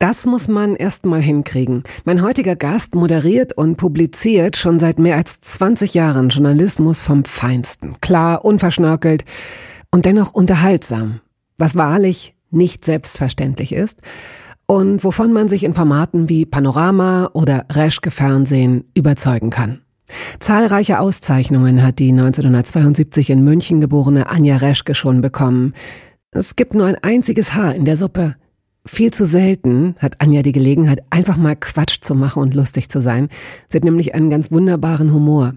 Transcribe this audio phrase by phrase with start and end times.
[0.00, 1.82] Das muss man erst mal hinkriegen.
[2.06, 7.96] Mein heutiger Gast moderiert und publiziert schon seit mehr als 20 Jahren Journalismus vom Feinsten.
[8.00, 9.26] Klar, unverschnörkelt
[9.90, 11.20] und dennoch unterhaltsam.
[11.58, 14.00] Was wahrlich nicht selbstverständlich ist
[14.64, 19.82] und wovon man sich in Formaten wie Panorama oder Reschke Fernsehen überzeugen kann.
[20.38, 25.74] Zahlreiche Auszeichnungen hat die 1972 in München geborene Anja Reschke schon bekommen.
[26.30, 28.36] Es gibt nur ein einziges Haar in der Suppe.
[28.86, 33.00] Viel zu selten hat Anja die Gelegenheit, einfach mal Quatsch zu machen und lustig zu
[33.00, 33.28] sein.
[33.68, 35.54] Sie hat nämlich einen ganz wunderbaren Humor.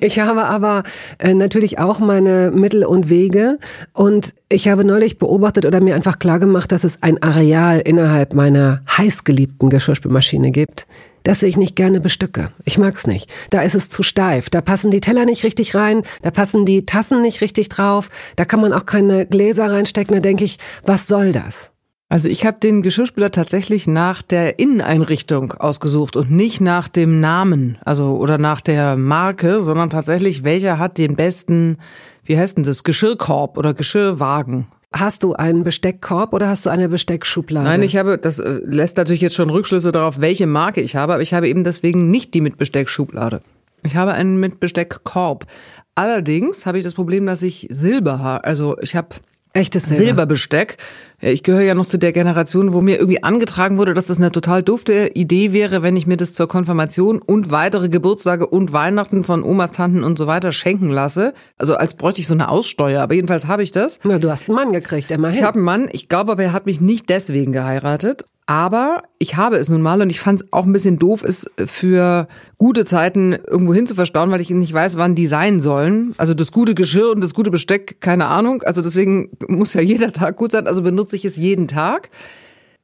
[0.00, 0.84] Ich habe aber
[1.18, 3.58] äh, natürlich auch meine Mittel und Wege
[3.94, 8.32] und ich habe neulich beobachtet oder mir einfach klar gemacht, dass es ein Areal innerhalb
[8.32, 10.86] meiner heißgeliebten Geschirrspülmaschine gibt,
[11.24, 12.50] das ich nicht gerne bestücke.
[12.64, 13.28] Ich mag's nicht.
[13.50, 14.50] Da ist es zu steif.
[14.50, 16.02] Da passen die Teller nicht richtig rein.
[16.22, 18.08] Da passen die Tassen nicht richtig drauf.
[18.36, 20.14] Da kann man auch keine Gläser reinstecken.
[20.14, 21.72] Da denke ich, was soll das?
[22.12, 27.78] Also ich habe den Geschirrspüler tatsächlich nach der Inneneinrichtung ausgesucht und nicht nach dem Namen,
[27.84, 31.78] also oder nach der Marke, sondern tatsächlich welcher hat den besten,
[32.24, 34.66] wie heißt denn das, Geschirrkorb oder Geschirrwagen.
[34.92, 37.64] Hast du einen Besteckkorb oder hast du eine Besteckschublade?
[37.64, 41.12] Nein, ich habe, das äh, lässt natürlich jetzt schon Rückschlüsse darauf, welche Marke ich habe,
[41.12, 43.40] aber ich habe eben deswegen nicht die mit Besteckschublade.
[43.84, 45.46] Ich habe einen mit Besteckkorb.
[45.94, 48.42] Allerdings habe ich das Problem, dass ich Silber habe.
[48.42, 49.14] Also ich habe
[49.52, 50.04] Echtes Silber.
[50.04, 50.76] Silberbesteck.
[51.22, 54.32] Ich gehöre ja noch zu der Generation, wo mir irgendwie angetragen wurde, dass das eine
[54.32, 59.22] total dufte Idee wäre, wenn ich mir das zur Konfirmation und weitere Geburtstage und Weihnachten
[59.22, 61.34] von Omas, Tanten und so weiter schenken lasse.
[61.58, 63.02] Also als bräuchte ich so eine Aussteuer.
[63.02, 64.00] Aber jedenfalls habe ich das.
[64.02, 65.36] Na, du hast einen Mann gekriegt, immerhin.
[65.36, 65.88] Ich habe einen Mann.
[65.92, 68.24] Ich glaube aber, er hat mich nicht deswegen geheiratet.
[68.50, 71.48] Aber ich habe es nun mal und ich fand es auch ein bisschen doof, es
[71.66, 72.26] für
[72.58, 76.14] gute Zeiten irgendwo hin zu verstauen, weil ich nicht weiß, wann die sein sollen.
[76.16, 78.62] Also das gute Geschirr und das gute Besteck, keine Ahnung.
[78.64, 80.66] Also deswegen muss ja jeder Tag gut sein.
[80.66, 82.10] Also benutze ich es jeden Tag.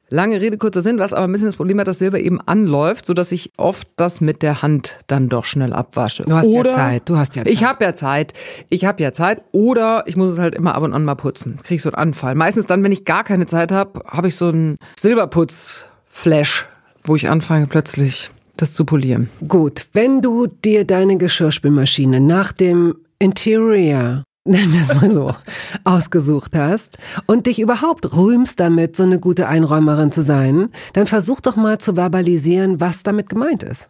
[0.09, 3.05] Lange Rede, kurzer Sinn, was aber ein bisschen das Problem hat, dass Silber eben anläuft,
[3.05, 6.23] so dass ich oft das mit der Hand dann doch schnell abwasche.
[6.23, 7.51] Du hast oder ja Zeit, du hast ja Zeit.
[7.51, 8.33] Ich habe ja Zeit,
[8.69, 11.57] ich habe ja Zeit oder ich muss es halt immer ab und an mal putzen.
[11.61, 12.35] Krieg so einen Anfall.
[12.35, 16.67] Meistens dann, wenn ich gar keine Zeit habe, habe ich so einen Silberputz-Flash,
[17.03, 19.29] wo ich anfange plötzlich das zu polieren.
[19.45, 25.33] Gut, wenn du dir deine Geschirrspülmaschine nach dem Interior nennen wir es mal so,
[25.83, 31.41] ausgesucht hast und dich überhaupt rühmst damit, so eine gute Einräumerin zu sein, dann versuch
[31.41, 33.89] doch mal zu verbalisieren, was damit gemeint ist.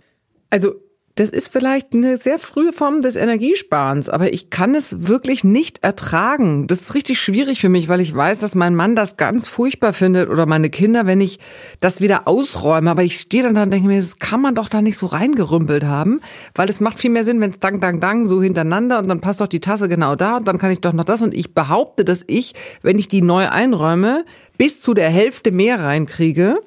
[0.49, 0.75] Also
[1.17, 5.83] das ist vielleicht eine sehr frühe Form des Energiesparens, aber ich kann es wirklich nicht
[5.83, 6.67] ertragen.
[6.67, 9.93] Das ist richtig schwierig für mich, weil ich weiß, dass mein Mann das ganz furchtbar
[9.93, 11.39] findet oder meine Kinder, wenn ich
[11.79, 12.91] das wieder ausräume.
[12.91, 15.07] Aber ich stehe dann da und denke mir, das kann man doch da nicht so
[15.07, 16.21] reingerümpelt haben,
[16.53, 19.19] weil es macht viel mehr Sinn, wenn es dang, dang, dang so hintereinander und dann
[19.19, 21.23] passt doch die Tasse genau da und dann kann ich doch noch das.
[21.23, 22.53] Und ich behaupte, dass ich,
[22.83, 24.23] wenn ich die neu einräume,
[24.59, 26.59] bis zu der Hälfte mehr reinkriege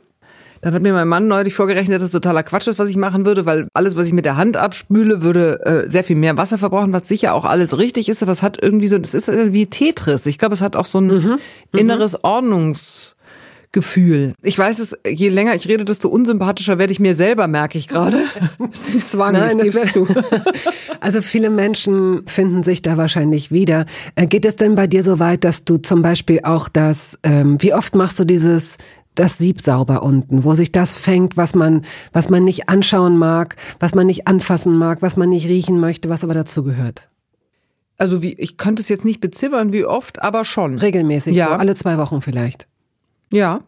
[0.60, 3.24] dann hat mir mein Mann neulich vorgerechnet, dass das totaler Quatsch ist, was ich machen
[3.24, 6.58] würde, weil alles, was ich mit der Hand abspüle, würde äh, sehr viel mehr Wasser
[6.58, 9.66] verbrauchen, was sicher auch alles richtig ist, aber es hat irgendwie so, das ist wie
[9.66, 10.26] Tetris.
[10.26, 11.38] Ich glaube, es hat auch so ein mhm.
[11.72, 11.78] mhm.
[11.78, 13.16] inneres Ordnungs
[13.72, 14.34] Gefühl.
[14.42, 17.86] Ich weiß es, je länger ich rede, desto unsympathischer werde ich mir selber, merke ich
[17.86, 18.18] gerade.
[18.58, 20.08] Das ist ein Zwang, Nein, das du.
[21.00, 23.86] Also viele Menschen finden sich da wahrscheinlich wieder.
[24.16, 27.58] Äh, geht es denn bei dir so weit, dass du zum Beispiel auch das, ähm,
[27.60, 28.78] wie oft machst du dieses
[29.14, 33.56] das Sieb sauber unten, wo sich das fängt, was man, was man nicht anschauen mag,
[33.78, 37.08] was man nicht anfassen mag, was man nicht riechen möchte, was aber dazu gehört.
[37.98, 40.78] Also wie, ich könnte es jetzt nicht beziffern, wie oft, aber schon.
[40.78, 41.48] Regelmäßig, ja.
[41.48, 42.66] so alle zwei Wochen vielleicht.
[43.32, 43.60] Ja.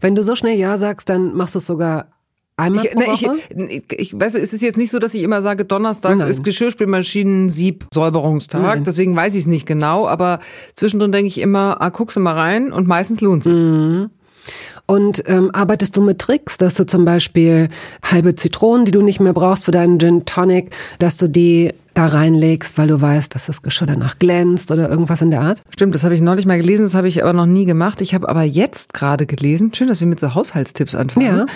[0.00, 2.08] Wenn du so schnell Ja sagst, dann machst du es sogar
[2.58, 3.38] Einmal ich, pro Woche?
[3.56, 6.28] Ich, ich, ich weiß, es ist jetzt nicht so, dass ich immer sage, Donnerstags Nein.
[6.28, 8.82] ist Geschirrspülmaschinen-Sieb-Säuberungstag.
[8.82, 10.40] Deswegen weiß ich es nicht genau, aber
[10.74, 13.52] zwischendrin denke ich immer, ah, guckst du mal rein und meistens lohnt sich.
[13.52, 14.10] Mhm.
[14.90, 17.68] Und ähm, arbeitest du mit Tricks, dass du zum Beispiel
[18.02, 22.06] halbe Zitronen, die du nicht mehr brauchst für deinen Gin Tonic, dass du die da
[22.06, 25.62] reinlegst, weil du weißt, dass das Geschirr danach glänzt oder irgendwas in der Art?
[25.74, 28.00] Stimmt, das habe ich neulich mal gelesen, das habe ich aber noch nie gemacht.
[28.00, 31.26] Ich habe aber jetzt gerade gelesen, schön, dass wir mit so Haushaltstipps anfangen.
[31.26, 31.46] Ja.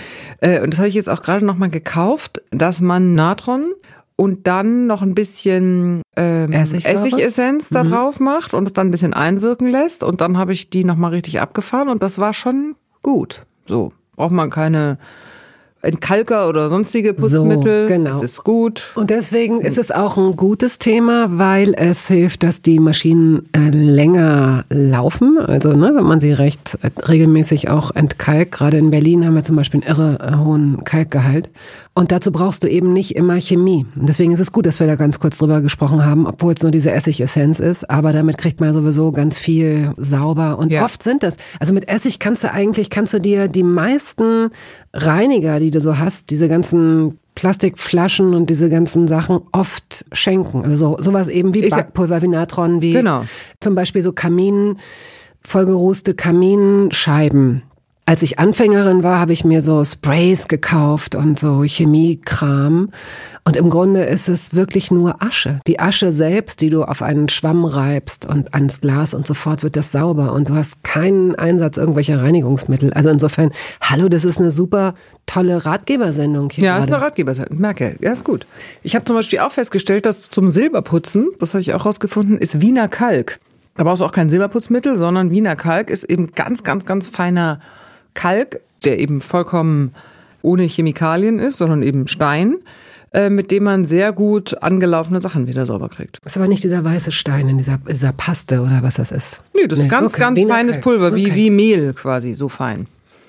[0.41, 3.73] Äh, und das habe ich jetzt auch gerade noch mal gekauft, dass man Natron
[4.17, 7.91] und dann noch ein bisschen ähm, Essigessenz da mhm.
[7.91, 10.05] drauf macht und es dann ein bisschen einwirken lässt.
[10.05, 13.45] Und dann habe ich die nochmal richtig abgefahren und das war schon gut.
[13.67, 14.99] So, braucht man keine
[15.83, 17.89] Entkalker oder sonstige Putzmittel.
[17.89, 18.11] So, genau.
[18.11, 18.93] Das ist gut.
[18.95, 23.71] Und deswegen ist es auch ein gutes Thema, weil es hilft, dass die Maschinen äh,
[23.71, 25.39] länger laufen.
[25.39, 28.53] Also, ne, wenn man sie recht äh, regelmäßig auch entkalkt.
[28.53, 31.51] Gerade in Berlin haben wir zum Beispiel einen irre äh, hohen Kalkgehalt.
[31.95, 33.85] Und dazu brauchst du eben nicht immer Chemie.
[33.95, 36.73] Deswegen ist es gut, dass wir da ganz kurz drüber gesprochen haben, obwohl es nur
[36.73, 37.91] diese Essigessenz ist.
[37.91, 40.59] Aber damit kriegt man sowieso ganz viel sauber.
[40.59, 40.85] Und ja.
[40.85, 41.37] oft sind das.
[41.61, 44.49] Also mit Essig kannst du eigentlich, kannst du dir die meisten
[44.95, 50.65] Reiniger, die du so hast, diese ganzen Plastikflaschen und diese ganzen Sachen oft schenken.
[50.65, 53.25] Also so, sowas eben wie Backpulver, wie Natron, wie genau.
[53.61, 54.79] zum Beispiel so Kamin,
[55.43, 57.63] vollgerußte Kaminscheiben
[58.13, 62.91] als ich Anfängerin war, habe ich mir so Sprays gekauft und so Chemiekram.
[63.43, 65.61] Und im Grunde ist es wirklich nur Asche.
[65.67, 69.77] Die Asche selbst, die du auf einen Schwamm reibst und ans Glas und sofort wird
[69.77, 70.35] das sauber.
[70.35, 72.93] Und du hast keinen Einsatz irgendwelcher Reinigungsmittel.
[72.93, 73.51] Also insofern,
[73.81, 74.93] hallo, das ist eine super
[75.25, 76.65] tolle Ratgebersendung hier.
[76.65, 76.85] Ja, gerade.
[76.85, 77.59] ist eine Ratgebersendung.
[77.59, 78.47] Merke, ja, ist gut.
[78.83, 82.61] Ich habe zum Beispiel auch festgestellt, dass zum Silberputzen, das habe ich auch rausgefunden, ist
[82.61, 83.41] Wiener Kalk.
[83.75, 87.59] Da brauchst du auch kein Silberputzmittel, sondern Wiener Kalk ist eben ganz, ganz, ganz feiner
[88.15, 89.95] Kalk, der eben vollkommen
[90.43, 92.57] ohne Chemikalien ist, sondern eben Stein,
[93.13, 96.19] äh, mit dem man sehr gut angelaufene Sachen wieder sauber kriegt.
[96.25, 99.41] Das ist aber nicht dieser weiße Stein in dieser, dieser Paste oder was das ist.
[99.55, 99.85] Nee, das nee.
[99.85, 100.21] ist ganz, okay.
[100.21, 100.85] ganz Wiener feines Kalk.
[100.85, 101.35] Pulver, wie, okay.
[101.35, 102.87] wie Mehl quasi, so fein.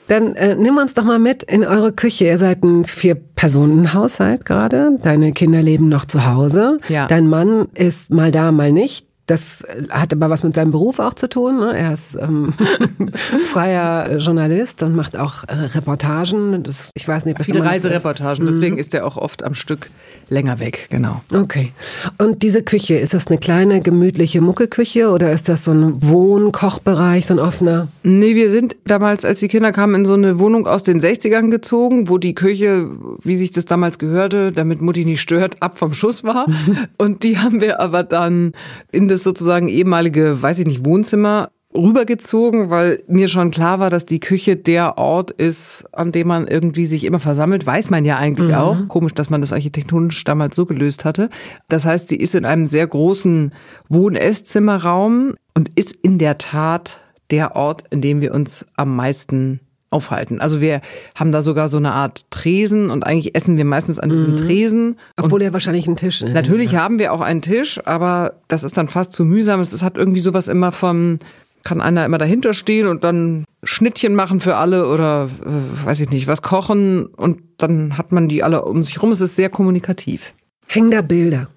[0.07, 2.25] Dann äh, nimm uns doch mal mit in eure Küche.
[2.25, 4.97] Ihr seid ein Vier-Personen-Haushalt gerade.
[5.01, 6.79] Deine Kinder leben noch zu Hause.
[6.89, 7.07] Ja.
[7.07, 9.07] Dein Mann ist mal da, mal nicht.
[9.25, 11.59] Das hat aber was mit seinem Beruf auch zu tun.
[11.59, 11.77] Ne?
[11.77, 12.53] Er ist ähm,
[13.51, 16.61] freier Journalist und macht auch äh, Reportagen.
[16.63, 18.45] Das, ich weiß nicht, was Viele Reisereportagen.
[18.45, 18.79] Deswegen mhm.
[18.79, 19.89] ist er auch oft am Stück
[20.29, 20.87] länger weg.
[20.89, 21.21] Genau.
[21.33, 21.71] Okay.
[22.17, 27.25] Und diese Küche, ist das eine kleine, gemütliche Muckelküche oder ist das so ein Wohn-Kochbereich,
[27.25, 27.87] so ein offener?
[28.03, 31.49] Nee, wir sind damals, als die Kinder kamen, in so eine Wohnung aus den 60ern
[31.49, 32.89] gezogen, wo die Küche,
[33.21, 36.47] wie sich das damals gehörte, damit Mutti nicht stört, ab vom Schuss war.
[36.97, 38.51] und die haben wir aber dann
[38.91, 44.05] in das sozusagen ehemalige, weiß ich nicht, Wohnzimmer rübergezogen, weil mir schon klar war, dass
[44.05, 47.65] die Küche der Ort ist, an dem man irgendwie sich immer versammelt.
[47.65, 48.55] Weiß man ja eigentlich mhm.
[48.55, 48.87] auch.
[48.87, 51.29] Komisch, dass man das architektonisch damals so gelöst hatte.
[51.69, 53.53] Das heißt, sie ist in einem sehr großen
[53.89, 56.99] Wohn-Esszimmerraum und ist in der Tat
[57.31, 59.59] der Ort, in dem wir uns am meisten
[59.93, 60.41] aufhalten.
[60.41, 60.81] Also wir
[61.15, 64.37] haben da sogar so eine Art Tresen und eigentlich essen wir meistens an diesem mhm.
[64.37, 64.99] Tresen.
[65.17, 66.21] Obwohl er wahrscheinlich einen Tisch.
[66.21, 66.31] Ne?
[66.31, 66.81] Natürlich ja.
[66.81, 69.61] haben wir auch einen Tisch, aber das ist dann fast zu mühsam.
[69.61, 71.19] Es hat irgendwie sowas immer vom,
[71.63, 76.09] kann einer immer dahinter stehen und dann Schnittchen machen für alle oder äh, weiß ich
[76.09, 79.11] nicht, was kochen und dann hat man die alle um sich rum.
[79.11, 80.33] Es ist sehr kommunikativ.
[80.67, 81.47] Hängen da Bilder?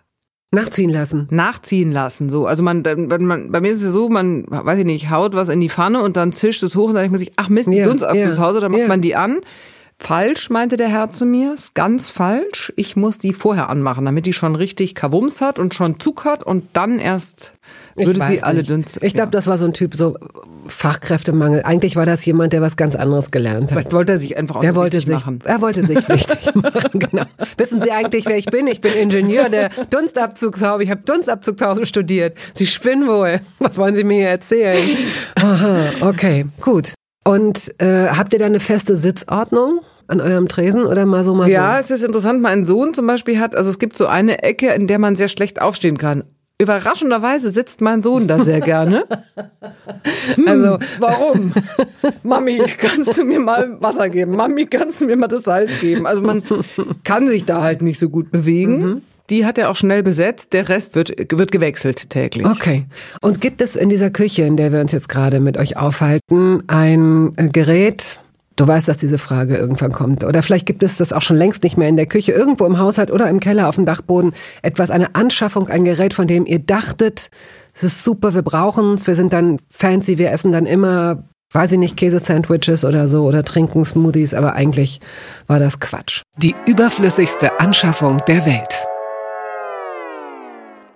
[0.52, 1.26] Nachziehen lassen.
[1.30, 2.46] Nachziehen lassen, so.
[2.46, 5.48] Also man, man, bei mir ist es ja so, man, weiß ich nicht, haut was
[5.48, 7.70] in die Pfanne und dann zischt es hoch und dann denkt man sich, ach Mist,
[7.70, 8.88] die ja, Dunstabzugshaube, ja, dann macht ja.
[8.88, 9.40] man die an.
[9.98, 12.72] Falsch, meinte der Herr zu mir, ist ganz falsch.
[12.76, 16.44] Ich muss die vorher anmachen, damit die schon richtig Kavums hat und schon Zug hat
[16.44, 17.54] und dann erst
[17.96, 18.98] würde sie alle dünst.
[19.02, 19.32] Ich glaube, ja.
[19.32, 20.16] das war so ein Typ, so
[20.66, 21.62] Fachkräftemangel.
[21.62, 23.70] Eigentlich war das jemand, der was ganz anderes gelernt hat.
[23.70, 25.40] Vielleicht wollte er sich einfach auch der wollte sich, machen.
[25.44, 27.24] Er wollte sich wichtig machen, genau.
[27.56, 28.66] Wissen Sie eigentlich, wer ich bin?
[28.66, 30.84] Ich bin Ingenieur der Dunstabzugshaube.
[30.84, 32.36] Ich habe Dunstabzugshaube studiert.
[32.52, 33.40] Sie spinnen wohl.
[33.58, 34.98] Was wollen Sie mir hier erzählen?
[35.36, 36.94] Aha, okay, gut.
[37.24, 39.80] Und äh, habt ihr da eine feste Sitzordnung?
[40.08, 41.54] an eurem Tresen oder mal so mal ja, so?
[41.54, 42.40] Ja, es ist interessant.
[42.40, 45.26] Mein Sohn zum Beispiel hat, also es gibt so eine Ecke, in der man sehr
[45.28, 46.22] schlecht aufstehen kann.
[46.58, 49.04] Überraschenderweise sitzt mein Sohn da sehr gerne.
[50.34, 51.52] Hm, also warum?
[52.22, 54.32] Mami, kannst du mir mal Wasser geben?
[54.36, 56.06] Mami, kannst du mir mal das Salz geben?
[56.06, 56.42] Also man
[57.04, 58.78] kann sich da halt nicht so gut bewegen.
[58.78, 59.02] Mhm.
[59.30, 60.52] Die hat er auch schnell besetzt.
[60.52, 62.46] Der Rest wird, wird gewechselt täglich.
[62.46, 62.86] Okay.
[63.20, 66.62] Und gibt es in dieser Küche, in der wir uns jetzt gerade mit euch aufhalten,
[66.68, 68.20] ein Gerät,
[68.56, 70.24] Du weißt, dass diese Frage irgendwann kommt.
[70.24, 72.78] Oder vielleicht gibt es das auch schon längst nicht mehr in der Küche, irgendwo im
[72.78, 74.32] Haushalt oder im Keller auf dem Dachboden.
[74.62, 77.30] Etwas, eine Anschaffung, ein Gerät, von dem ihr dachtet,
[77.74, 81.72] es ist super, wir brauchen es, wir sind dann fancy, wir essen dann immer, weiß
[81.72, 85.00] ich nicht, Käsesandwiches oder so oder trinken Smoothies, aber eigentlich
[85.46, 86.22] war das Quatsch.
[86.38, 88.86] Die überflüssigste Anschaffung der Welt.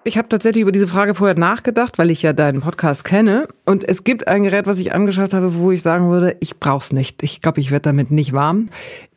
[0.02, 3.46] Ich habe tatsächlich über diese Frage vorher nachgedacht, weil ich ja deinen Podcast kenne.
[3.66, 6.92] Und es gibt ein Gerät, was ich angeschaut habe, wo ich sagen würde, ich brauch's
[6.92, 7.22] nicht.
[7.22, 8.70] Ich glaube, ich werde damit nicht warm.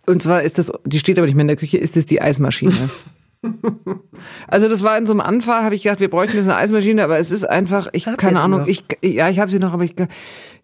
[0.05, 2.21] Und zwar ist das, die steht aber nicht mehr in der Küche, ist es die
[2.21, 2.89] Eismaschine.
[4.47, 7.01] also das war in so einem Anfang, habe ich gedacht, wir bräuchten jetzt eine Eismaschine,
[7.01, 9.85] aber es ist einfach, ich Habt keine Ahnung, ich ja, ich habe sie noch, aber
[9.85, 9.95] ich,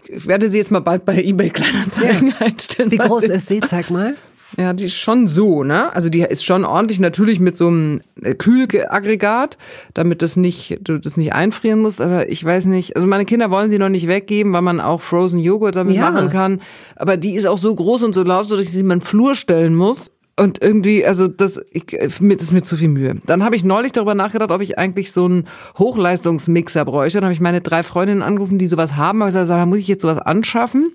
[0.06, 2.36] ich werde sie jetzt mal bald bei eBay Kleinanzeigen ja.
[2.40, 2.92] einstellen.
[2.92, 3.62] Wie groß ist sie?
[3.62, 4.16] Zeig mal.
[4.58, 5.94] Ja, die ist schon so, ne?
[5.94, 9.58] Also die ist schon ordentlich natürlich mit so einem äh, Kühlaggregat,
[9.94, 13.52] damit das nicht, du das nicht einfrieren musst, aber ich weiß nicht, also meine Kinder
[13.52, 16.10] wollen sie noch nicht weggeben, weil man auch Frozen Joghurt damit ja.
[16.10, 16.62] machen kann,
[16.96, 19.36] aber die ist auch so groß und so laut, dass ich sie in meinen Flur
[19.36, 20.12] stellen muss.
[20.36, 23.18] Und irgendwie, also das, ich, das ist mir zu viel Mühe.
[23.26, 27.18] Dann habe ich neulich darüber nachgedacht, ob ich eigentlich so einen Hochleistungsmixer bräuchte.
[27.18, 29.22] Dann habe ich meine drei Freundinnen angerufen, die sowas haben.
[29.22, 30.94] Aber ich gesagt, muss ich jetzt sowas anschaffen?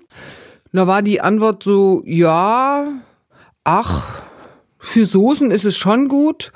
[0.75, 2.87] da war die Antwort so, ja,
[3.65, 4.21] ach,
[4.79, 6.53] für Soßen ist es schon gut.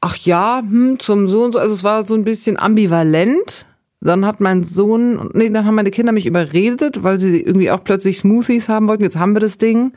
[0.00, 1.58] Ach ja, hm, zum so und so.
[1.58, 3.66] Also es war so ein bisschen ambivalent.
[4.00, 7.84] Dann hat mein Sohn, nee, dann haben meine Kinder mich überredet, weil sie irgendwie auch
[7.84, 9.02] plötzlich Smoothies haben wollten.
[9.02, 9.92] Jetzt haben wir das Ding.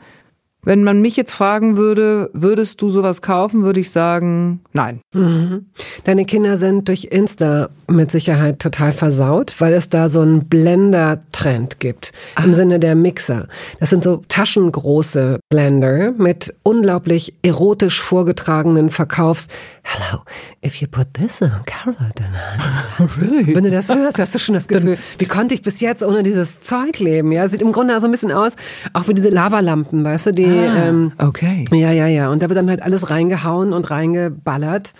[0.64, 5.00] Wenn man mich jetzt fragen würde, würdest du sowas kaufen, würde ich sagen, nein.
[5.14, 5.66] Mhm.
[6.04, 11.80] Deine Kinder sind durch Insta mit Sicherheit total versaut, weil es da so einen Blender-Trend
[11.80, 12.12] gibt.
[12.42, 12.54] Im ah.
[12.54, 13.48] Sinne der Mixer.
[13.78, 19.46] Das sind so taschengroße Blender mit unglaublich erotisch vorgetragenen Verkaufs.
[19.84, 20.24] Hello,
[20.66, 23.54] if you put this on carrot and really?
[23.54, 26.24] Wenn du das hörst, hast du schon das Gefühl, wie konnte ich bis jetzt ohne
[26.24, 27.30] dieses Zeug leben?
[27.30, 28.56] Ja, sieht im Grunde so ein bisschen aus,
[28.94, 31.66] auch wie diese Lavalampen, weißt du, die Ah, ähm, okay.
[31.70, 32.30] Ja, ja, ja.
[32.30, 34.92] Und da wird dann halt alles reingehauen und reingeballert.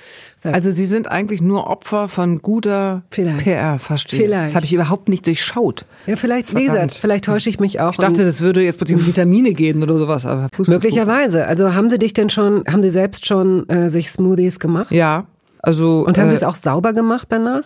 [0.53, 3.45] Also Sie sind eigentlich nur Opfer von guter vielleicht.
[3.45, 4.21] PR, verstehe.
[4.21, 4.49] Vielleicht.
[4.49, 5.85] Das habe ich überhaupt nicht durchschaut.
[6.07, 7.93] Ja, vielleicht, wie gesagt, vielleicht täusche ich mich auch.
[7.93, 11.47] Ich dachte, das würde jetzt plötzlich um Vitamine gehen oder sowas, aber Möglicherweise.
[11.47, 14.91] Also haben Sie dich denn schon, haben Sie selbst schon äh, sich Smoothies gemacht?
[14.91, 15.27] Ja.
[15.61, 17.65] Also, und haben äh, Sie es auch sauber gemacht danach?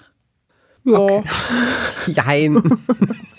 [0.84, 0.98] Ja.
[0.98, 1.22] Okay.
[2.06, 2.62] Jein.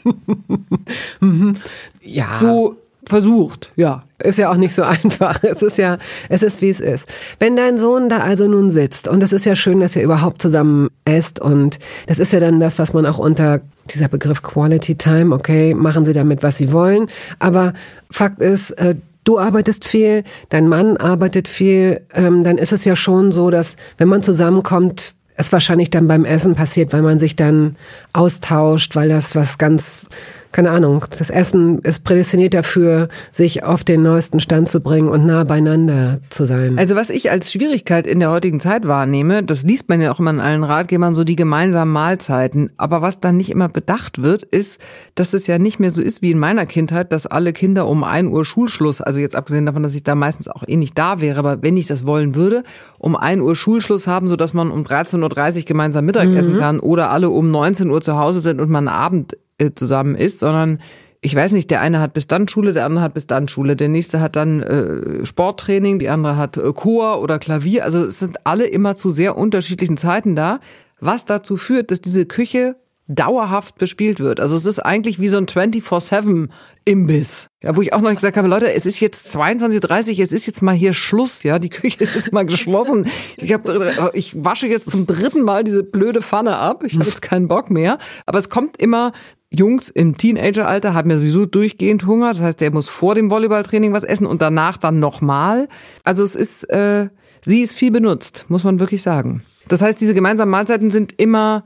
[1.19, 1.55] mhm.
[2.01, 2.36] Ja.
[2.39, 2.77] So
[3.09, 4.03] versucht, ja.
[4.21, 5.43] Ist ja auch nicht so einfach.
[5.43, 5.97] Es ist ja,
[6.29, 7.07] es ist wie es ist.
[7.39, 10.41] Wenn dein Sohn da also nun sitzt, und das ist ja schön, dass ihr überhaupt
[10.41, 13.61] zusammen esst, und das ist ja dann das, was man auch unter
[13.93, 17.07] dieser Begriff Quality Time, okay, machen sie damit, was sie wollen.
[17.39, 17.73] Aber
[18.11, 22.95] Fakt ist, äh, du arbeitest viel, dein Mann arbeitet viel, ähm, dann ist es ja
[22.95, 27.37] schon so, dass wenn man zusammenkommt, es wahrscheinlich dann beim Essen passiert, weil man sich
[27.37, 27.77] dann
[28.11, 30.05] austauscht, weil das was ganz
[30.51, 35.25] keine Ahnung, das Essen ist prädestiniert dafür, sich auf den neuesten Stand zu bringen und
[35.25, 36.79] nah beieinander zu sein.
[36.79, 40.20] Also was ich als Schwierigkeit in der heutigen Zeit wahrnehme, das liest man ja auch
[40.20, 42.72] immer in allen Ratgebern, so die gemeinsamen Mahlzeiten.
[42.77, 44.79] Aber was dann nicht immer bedacht wird, ist,
[45.13, 48.03] dass es ja nicht mehr so ist wie in meiner Kindheit, dass alle Kinder um
[48.03, 51.22] ein Uhr Schulschluss, also jetzt abgesehen davon, dass ich da meistens auch eh nicht da
[51.22, 52.63] wäre, aber wenn ich das wollen würde,
[52.98, 56.60] um ein Uhr Schulschluss haben, so dass man um 13.30 Uhr gemeinsam Mittagessen mhm.
[56.60, 60.39] kann oder alle um 19 Uhr zu Hause sind und man Abend äh, zusammen ist,
[60.39, 60.79] sondern
[61.21, 63.75] ich weiß nicht, der eine hat bis dann Schule, der andere hat bis dann Schule,
[63.75, 67.83] der nächste hat dann äh, Sporttraining, die andere hat äh, Chor oder Klavier.
[67.83, 70.59] Also es sind alle immer zu sehr unterschiedlichen Zeiten da,
[70.99, 72.77] was dazu führt, dass diese Küche
[73.09, 74.39] dauerhaft bespielt wird.
[74.39, 77.47] Also es ist eigentlich wie so ein 24-7-Imbiss.
[77.63, 80.45] Ja, wo ich auch noch gesagt habe, Leute, es ist jetzt 22.30 Uhr, es ist
[80.45, 83.07] jetzt mal hier Schluss, ja, die Küche ist mal geschlossen.
[83.37, 83.67] Ich, hab,
[84.13, 86.83] ich wasche jetzt zum dritten Mal diese blöde Pfanne ab.
[86.85, 87.97] Ich habe jetzt keinen Bock mehr.
[88.27, 89.11] Aber es kommt immer
[89.51, 92.29] Jungs im Teenageralter haben ja sowieso durchgehend Hunger.
[92.29, 95.68] Das heißt, der muss vor dem Volleyballtraining was essen und danach dann nochmal.
[96.03, 97.10] Also es ist, äh,
[97.41, 99.44] sie ist viel benutzt, muss man wirklich sagen.
[99.68, 101.63] Das heißt, diese gemeinsamen Mahlzeiten sind immer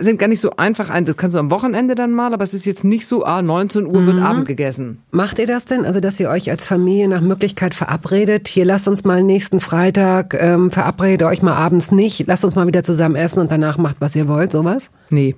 [0.00, 1.04] sind gar nicht so einfach ein.
[1.04, 3.86] Das kannst du am Wochenende dann mal, aber es ist jetzt nicht so, ah, 19
[3.86, 4.22] Uhr wird mhm.
[4.22, 5.02] Abend gegessen.
[5.10, 5.84] Macht ihr das denn?
[5.84, 8.48] Also, dass ihr euch als Familie nach Möglichkeit verabredet?
[8.48, 12.66] Hier, lasst uns mal nächsten Freitag, ähm, verabredet euch mal abends nicht, lasst uns mal
[12.66, 14.90] wieder zusammen essen und danach macht, was ihr wollt, sowas?
[15.10, 15.34] Nee.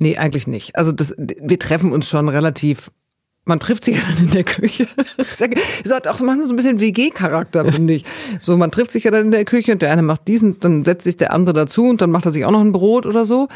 [0.00, 0.76] Nee, eigentlich nicht.
[0.76, 2.90] Also das, wir treffen uns schon relativ
[3.46, 4.86] man trifft sich ja dann in der Küche.
[5.16, 8.04] Es hat auch manchmal so ein bisschen WG-Charakter, finde ich.
[8.38, 10.84] So, man trifft sich ja dann in der Küche und der eine macht diesen, dann
[10.84, 13.24] setzt sich der andere dazu und dann macht er sich auch noch ein Brot oder
[13.24, 13.48] so.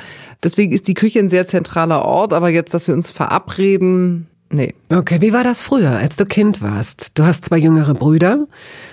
[0.42, 4.74] Deswegen ist die Küche ein sehr zentraler Ort, aber jetzt, dass wir uns verabreden, nee.
[4.90, 7.18] Okay, wie war das früher, als du Kind warst?
[7.18, 8.46] Du hast zwei jüngere Brüder.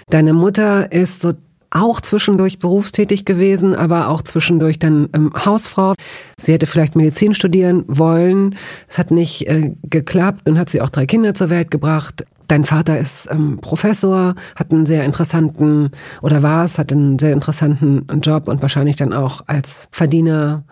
[0.09, 1.33] Deine Mutter ist so
[1.71, 5.93] auch zwischendurch berufstätig gewesen, aber auch zwischendurch dann ähm, Hausfrau.
[6.37, 8.55] Sie hätte vielleicht Medizin studieren wollen.
[8.87, 12.25] Es hat nicht äh, geklappt und hat sie auch drei Kinder zur Welt gebracht.
[12.47, 17.31] Dein Vater ist ähm, Professor, hat einen sehr interessanten, oder war es, hat einen sehr
[17.31, 20.63] interessanten Job und wahrscheinlich dann auch als Verdiener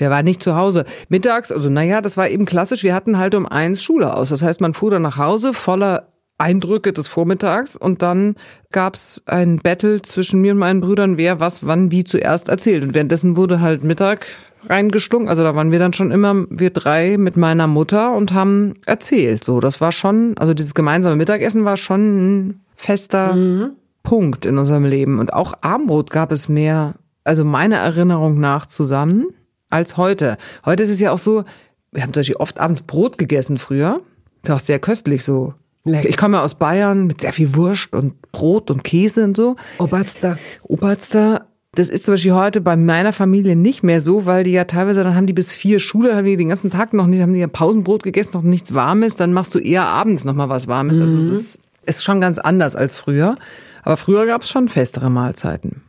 [0.00, 0.84] der war nicht zu Hause.
[1.08, 4.28] Mittags, also naja, das war eben klassisch, wir hatten halt um eins Schule aus.
[4.28, 8.36] Das heißt, man fuhr dann nach Hause voller Eindrücke des Vormittags und dann
[8.70, 12.84] gab's ein Battle zwischen mir und meinen Brüdern, wer was wann wie zuerst erzählt.
[12.84, 14.26] Und währenddessen wurde halt Mittag
[14.68, 15.28] reingestunken.
[15.28, 19.44] Also da waren wir dann schon immer, wir drei mit meiner Mutter und haben erzählt.
[19.44, 22.00] So, das war schon, also dieses gemeinsame Mittagessen war schon
[22.48, 23.72] ein fester mhm.
[24.02, 25.18] Punkt in unserem Leben.
[25.18, 29.28] Und auch Abendbrot gab es mehr, also meiner Erinnerung nach zusammen
[29.70, 30.36] als heute.
[30.64, 31.44] Heute ist es ja auch so,
[31.92, 34.00] wir haben zum Beispiel oft abends Brot gegessen früher.
[34.42, 35.54] War auch sehr köstlich so
[35.86, 36.08] Lecker.
[36.08, 39.56] Ich komme aus Bayern mit sehr viel Wurst und Brot und Käse und so.
[39.78, 40.38] Oberster.
[40.62, 41.46] Oberster.
[41.74, 45.04] Das ist zum Beispiel heute bei meiner Familie nicht mehr so, weil die ja teilweise,
[45.04, 47.34] dann haben die bis vier Schule, dann haben die den ganzen Tag noch nicht, haben
[47.34, 50.68] die ja Pausenbrot gegessen, noch nichts Warmes, dann machst du eher abends noch mal was
[50.68, 50.96] Warmes.
[50.96, 51.02] Mhm.
[51.02, 51.32] Also es mhm.
[51.32, 53.36] ist, ist schon ganz anders als früher.
[53.82, 55.82] Aber früher gab es schon festere Mahlzeiten.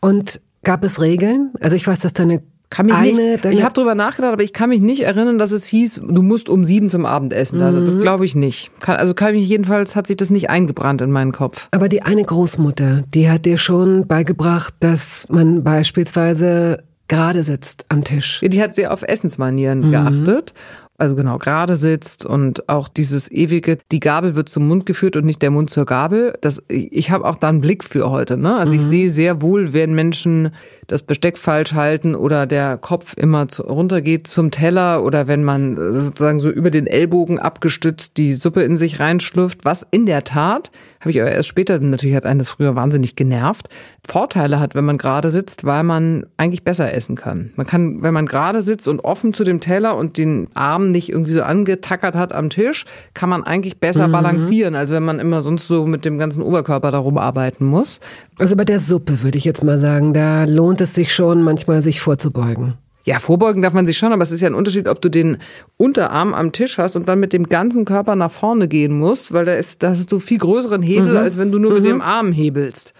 [0.00, 1.52] Und gab es Regeln?
[1.60, 4.52] Also ich weiß, dass deine kann mich eine, nicht, ich habe drüber nachgedacht, aber ich
[4.52, 7.58] kann mich nicht erinnern, dass es hieß, du musst um sieben zum Abendessen.
[7.58, 7.64] Mhm.
[7.64, 8.70] Also das glaube ich nicht.
[8.80, 11.68] Kann, also kann mich jedenfalls hat sich das nicht eingebrannt in meinen Kopf.
[11.72, 18.04] Aber die eine Großmutter, die hat dir schon beigebracht, dass man beispielsweise gerade sitzt am
[18.04, 18.40] Tisch.
[18.40, 19.90] Die hat sehr auf Essensmanieren mhm.
[19.90, 20.54] geachtet
[21.00, 25.24] also genau, gerade sitzt und auch dieses ewige, die Gabel wird zum Mund geführt und
[25.24, 26.34] nicht der Mund zur Gabel.
[26.42, 28.36] Das, ich habe auch da einen Blick für heute.
[28.36, 28.54] Ne?
[28.54, 28.80] Also mhm.
[28.80, 30.50] ich sehe sehr wohl, wenn Menschen
[30.88, 35.76] das Besteck falsch halten oder der Kopf immer zu, runtergeht zum Teller oder wenn man
[35.94, 40.70] sozusagen so über den Ellbogen abgestützt die Suppe in sich reinschlüpft, was in der Tat
[41.00, 43.68] habe ich aber erst später, natürlich hat einen das früher wahnsinnig genervt,
[44.06, 47.52] Vorteile hat, wenn man gerade sitzt, weil man eigentlich besser essen kann.
[47.56, 51.08] Man kann, wenn man gerade sitzt und offen zu dem Teller und den Arm nicht
[51.08, 52.84] irgendwie so angetackert hat am Tisch,
[53.14, 54.12] kann man eigentlich besser mhm.
[54.12, 58.00] balancieren, als wenn man immer sonst so mit dem ganzen Oberkörper darum arbeiten muss.
[58.38, 61.80] Also bei der Suppe würde ich jetzt mal sagen, da lohnt es sich schon manchmal
[61.80, 62.74] sich vorzubeugen.
[63.04, 65.38] Ja, vorbeugen darf man sich schon, aber es ist ja ein Unterschied, ob du den
[65.78, 69.46] Unterarm am Tisch hast und dann mit dem ganzen Körper nach vorne gehen musst, weil
[69.46, 71.16] da ist, da hast du viel größeren Hebel, mhm.
[71.16, 71.76] als wenn du nur mhm.
[71.78, 72.92] mit dem Arm hebelst.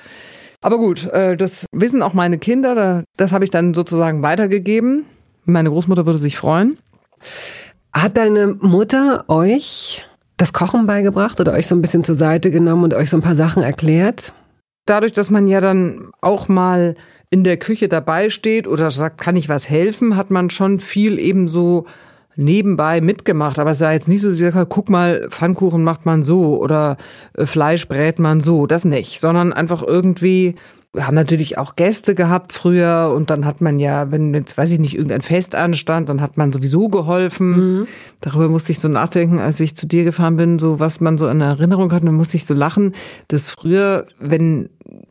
[0.63, 5.05] Aber gut, äh, das wissen auch meine Kinder, das habe ich dann sozusagen weitergegeben.
[5.45, 6.79] Meine Großmutter würde sich freuen.
[7.93, 12.85] Hat deine Mutter euch das Kochen beigebracht oder euch so ein bisschen zur Seite genommen
[12.85, 14.33] und euch so ein paar Sachen erklärt?
[14.87, 16.97] Dadurch, dass man ja dann auch mal
[17.31, 21.19] in der Küche dabei steht oder sagt, kann ich was helfen, hat man schon viel
[21.19, 21.87] eben so
[22.37, 23.59] nebenbei mitgemacht.
[23.59, 26.59] Aber es war jetzt nicht so, dass ich sage, guck mal, Pfannkuchen macht man so
[26.59, 26.97] oder
[27.37, 28.67] äh, Fleisch brät man so.
[28.67, 30.57] Das nicht, sondern einfach irgendwie
[30.93, 34.73] wir haben natürlich auch Gäste gehabt früher und dann hat man ja, wenn jetzt weiß
[34.73, 37.51] ich nicht, irgendein Fest anstand, dann hat man sowieso geholfen.
[37.81, 37.87] Mhm.
[38.21, 41.29] Darüber musste ich so nachdenken, als ich zu dir gefahren bin, so was man so
[41.29, 42.95] in Erinnerung hat, dann musste ich so lachen,
[43.29, 44.69] dass früher, wenn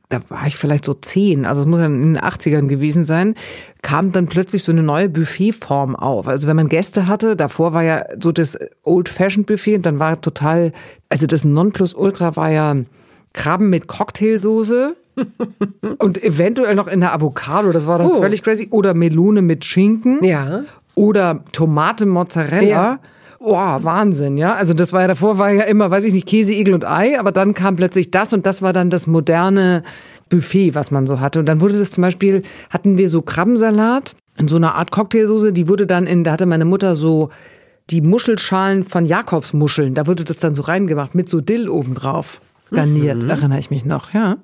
[0.09, 3.35] da war ich vielleicht so zehn, also es muss ja in den 80ern gewesen sein,
[3.83, 6.27] kam dann plötzlich so eine neue Buffetform auf.
[6.27, 10.73] Also wenn man Gäste hatte, davor war ja so das Old-Fashioned-Buffet und dann war total,
[11.09, 12.75] also das Nonplusultra war ja
[13.33, 14.95] Krabben mit Cocktailsoße
[15.97, 18.21] und eventuell noch in der Avocado, das war dann oh.
[18.21, 18.67] völlig crazy.
[18.71, 20.23] Oder Melone mit Schinken.
[20.23, 20.63] Ja.
[20.95, 22.67] Oder Tomate Mozzarella.
[22.67, 22.99] Ja.
[23.39, 24.53] Boah, Wahnsinn, ja.
[24.53, 27.17] Also das war ja davor war ja immer, weiß ich nicht, Käse, Igel und Ei,
[27.17, 29.83] aber dann kam plötzlich das und das war dann das moderne
[30.27, 31.39] Buffet, was man so hatte.
[31.39, 35.53] Und dann wurde das zum Beispiel, hatten wir so Krabbensalat in so einer Art Cocktailsoße,
[35.53, 37.29] die wurde dann in, da hatte meine Mutter so
[37.89, 42.39] die Muschelschalen von Jakobsmuscheln, da wurde das dann so reingemacht mit so Dill obendrauf
[42.71, 43.29] garniert, mhm.
[43.29, 44.37] erinnere ich mich noch, ja.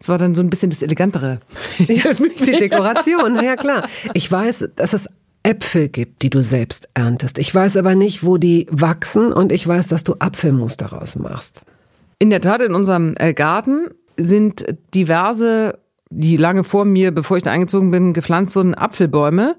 [0.00, 1.40] Das war dann so ein bisschen das Elegantere.
[1.78, 3.86] Ja, die Dekoration, ja klar.
[4.14, 5.08] Ich weiß, dass es
[5.42, 7.38] Äpfel gibt, die du selbst erntest.
[7.38, 11.62] Ich weiß aber nicht, wo die wachsen und ich weiß, dass du Apfelmus daraus machst.
[12.18, 15.78] In der Tat, in unserem äh, Garten sind diverse,
[16.10, 19.56] die lange vor mir, bevor ich da eingezogen bin, gepflanzt wurden Apfelbäume.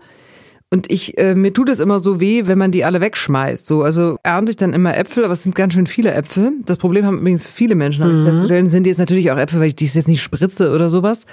[0.73, 3.67] Und ich, äh, mir tut es immer so weh, wenn man die alle wegschmeißt.
[3.67, 6.53] So, also ernte ich dann immer Äpfel, aber es sind ganz schön viele Äpfel.
[6.65, 8.25] Das Problem haben übrigens viele Menschen, habe ich mhm.
[8.25, 11.25] festgestellt, sind jetzt natürlich auch Äpfel, weil ich die jetzt nicht spritze oder sowas,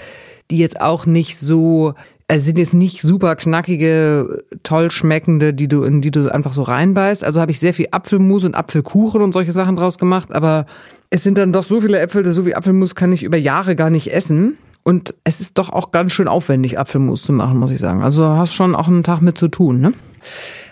[0.50, 1.94] die jetzt auch nicht so
[2.30, 6.60] es sind jetzt nicht super knackige, toll schmeckende, die du, in die du einfach so
[6.60, 7.24] reinbeißt.
[7.24, 10.66] Also habe ich sehr viel Apfelmus und Apfelkuchen und solche Sachen draus gemacht, aber
[11.08, 13.88] es sind dann doch so viele Äpfel, so wie Apfelmus kann ich über Jahre gar
[13.88, 14.58] nicht essen.
[14.88, 18.02] Und es ist doch auch ganz schön aufwendig, Apfelmus zu machen, muss ich sagen.
[18.02, 19.92] Also hast schon auch einen Tag mit zu tun, ne?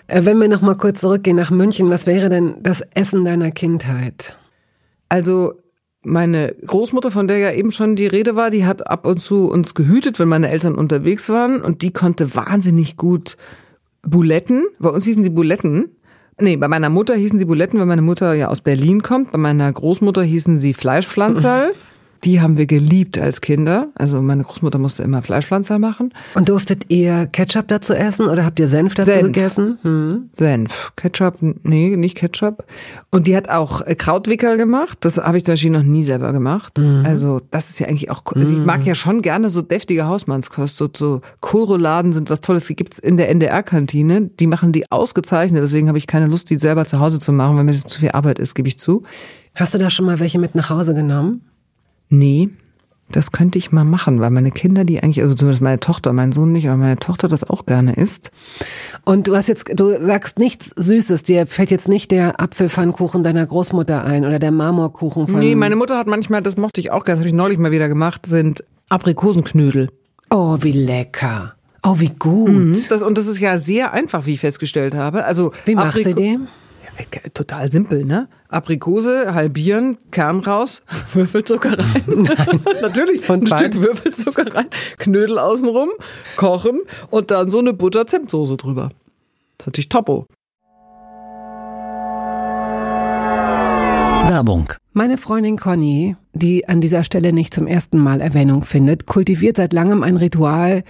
[0.07, 3.51] Äh, wenn wir noch mal kurz zurückgehen nach München, was wäre denn das Essen deiner
[3.51, 4.35] Kindheit?
[5.07, 5.53] Also
[6.01, 9.51] meine Großmutter, von der ja eben schon die Rede war, die hat ab und zu
[9.51, 13.37] uns gehütet, wenn meine Eltern unterwegs waren und die konnte wahnsinnig gut
[14.01, 14.65] Buletten.
[14.79, 15.91] Bei uns hießen die Buletten.
[16.41, 19.31] Nee, bei meiner Mutter hießen sie Buletten, weil meine Mutter ja aus Berlin kommt.
[19.31, 21.73] Bei meiner Großmutter hießen sie Fleischpflanzerl.
[22.23, 23.87] Die haben wir geliebt als Kinder.
[23.95, 26.13] Also meine Großmutter musste immer Fleischpflanzer machen.
[26.35, 29.23] Und durftet ihr Ketchup dazu essen oder habt ihr Senf dazu Senf.
[29.23, 29.77] gegessen?
[29.81, 30.29] Hm.
[30.37, 30.91] Senf.
[30.95, 32.65] Ketchup, nee, nicht Ketchup.
[33.11, 34.99] Und die hat auch äh, Krautwickel gemacht.
[35.01, 36.77] Das habe ich zum Beispiel noch nie selber gemacht.
[36.77, 37.03] Mhm.
[37.05, 40.77] Also das ist ja eigentlich auch, also ich mag ja schon gerne so deftige Hausmannskost.
[40.77, 42.67] So, so Kohlrouladen sind was Tolles.
[42.67, 44.29] Die gibt's in der NDR-Kantine.
[44.39, 45.61] Die machen die ausgezeichnet.
[45.61, 47.99] Deswegen habe ich keine Lust, die selber zu Hause zu machen, weil mir das zu
[47.99, 49.03] viel Arbeit ist, gebe ich zu.
[49.55, 51.41] Hast du da schon mal welche mit nach Hause genommen?
[52.09, 52.49] Nee,
[53.09, 56.33] das könnte ich mal machen, weil meine Kinder, die eigentlich, also zumindest meine Tochter, mein
[56.33, 58.31] Sohn nicht, aber meine Tochter das auch gerne isst.
[59.05, 61.23] Und du hast jetzt, du sagst nichts Süßes.
[61.23, 65.39] Dir fällt jetzt nicht der Apfelpfannkuchen deiner Großmutter ein oder der Marmorkuchen von.
[65.39, 67.71] Nee, meine Mutter hat manchmal, das mochte ich auch gerne, das habe ich neulich mal
[67.71, 69.89] wieder gemacht, sind Aprikosenknödel.
[70.29, 71.53] oh, wie lecker.
[71.83, 72.49] Oh, wie gut.
[72.49, 72.75] Mhm.
[72.89, 75.23] Das, und das ist ja sehr einfach, wie ich festgestellt habe.
[75.23, 76.31] Also Wie macht sie Apriko- die?
[76.33, 76.39] Ja,
[77.33, 78.27] Total simpel, ne?
[78.49, 80.83] Aprikose halbieren, Kern raus,
[81.13, 82.03] Würfelzucker rein.
[82.07, 82.59] Nein.
[82.81, 83.29] Natürlich.
[83.29, 83.59] Und ein Wein?
[83.59, 85.89] Stück Würfelzucker rein, Knödel außenrum,
[86.35, 88.89] kochen und dann so eine Butter-Zimtsoße drüber.
[89.57, 90.27] Das ist natürlich Topo.
[94.29, 94.73] Werbung.
[94.93, 99.73] Meine Freundin Conny, die an dieser Stelle nicht zum ersten Mal Erwähnung findet, kultiviert seit
[99.73, 100.83] langem ein Ritual,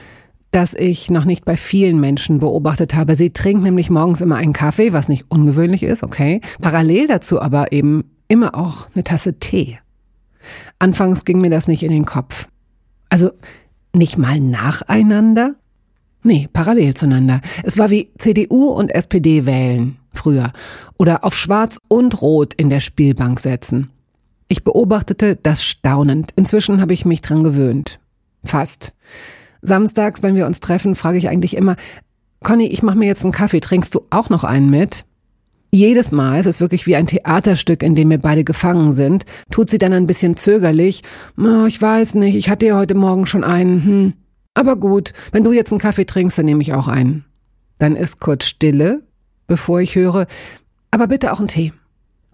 [0.52, 3.16] das ich noch nicht bei vielen Menschen beobachtet habe.
[3.16, 6.42] Sie trinkt nämlich morgens immer einen Kaffee, was nicht ungewöhnlich ist, okay.
[6.62, 9.80] Parallel dazu aber eben immer auch eine Tasse Tee.
[10.80, 12.48] Anfangs ging mir das nicht in den Kopf.
[13.10, 13.32] Also
[13.94, 15.56] nicht mal nacheinander?
[16.24, 17.42] Nee, parallel zueinander.
[17.64, 20.52] Es war wie CDU und SPD wählen früher
[20.98, 23.92] oder auf Schwarz und Rot in der Spielbank setzen.
[24.48, 26.32] Ich beobachtete das staunend.
[26.36, 28.00] Inzwischen habe ich mich dran gewöhnt.
[28.44, 28.94] Fast.
[29.68, 31.76] Samstags, wenn wir uns treffen, frage ich eigentlich immer,
[32.44, 35.06] Conny, ich mache mir jetzt einen Kaffee, trinkst du auch noch einen mit?
[35.70, 39.70] Jedes Mal, es ist wirklich wie ein Theaterstück, in dem wir beide gefangen sind, tut
[39.70, 41.02] sie dann ein bisschen zögerlich,
[41.38, 44.14] "Oh, ich weiß nicht, ich hatte ja heute Morgen schon einen, hm.
[44.54, 47.26] Aber gut, wenn du jetzt einen Kaffee trinkst, dann nehme ich auch einen.
[47.78, 49.04] Dann ist kurz Stille,
[49.46, 50.26] bevor ich höre,
[50.90, 51.74] aber bitte auch einen Tee.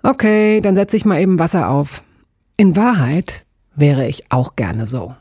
[0.04, 2.04] Okay, dann setze ich mal eben Wasser auf.
[2.56, 5.15] In Wahrheit wäre ich auch gerne so.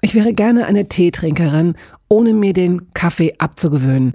[0.00, 1.74] Ich wäre gerne eine Teetrinkerin,
[2.08, 4.14] ohne mir den Kaffee abzugewöhnen.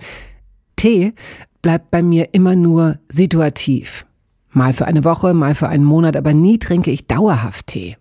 [0.76, 1.14] Tee
[1.62, 4.06] bleibt bei mir immer nur situativ.
[4.52, 7.98] Mal für eine Woche, mal für einen Monat, aber nie trinke ich dauerhaft Tee.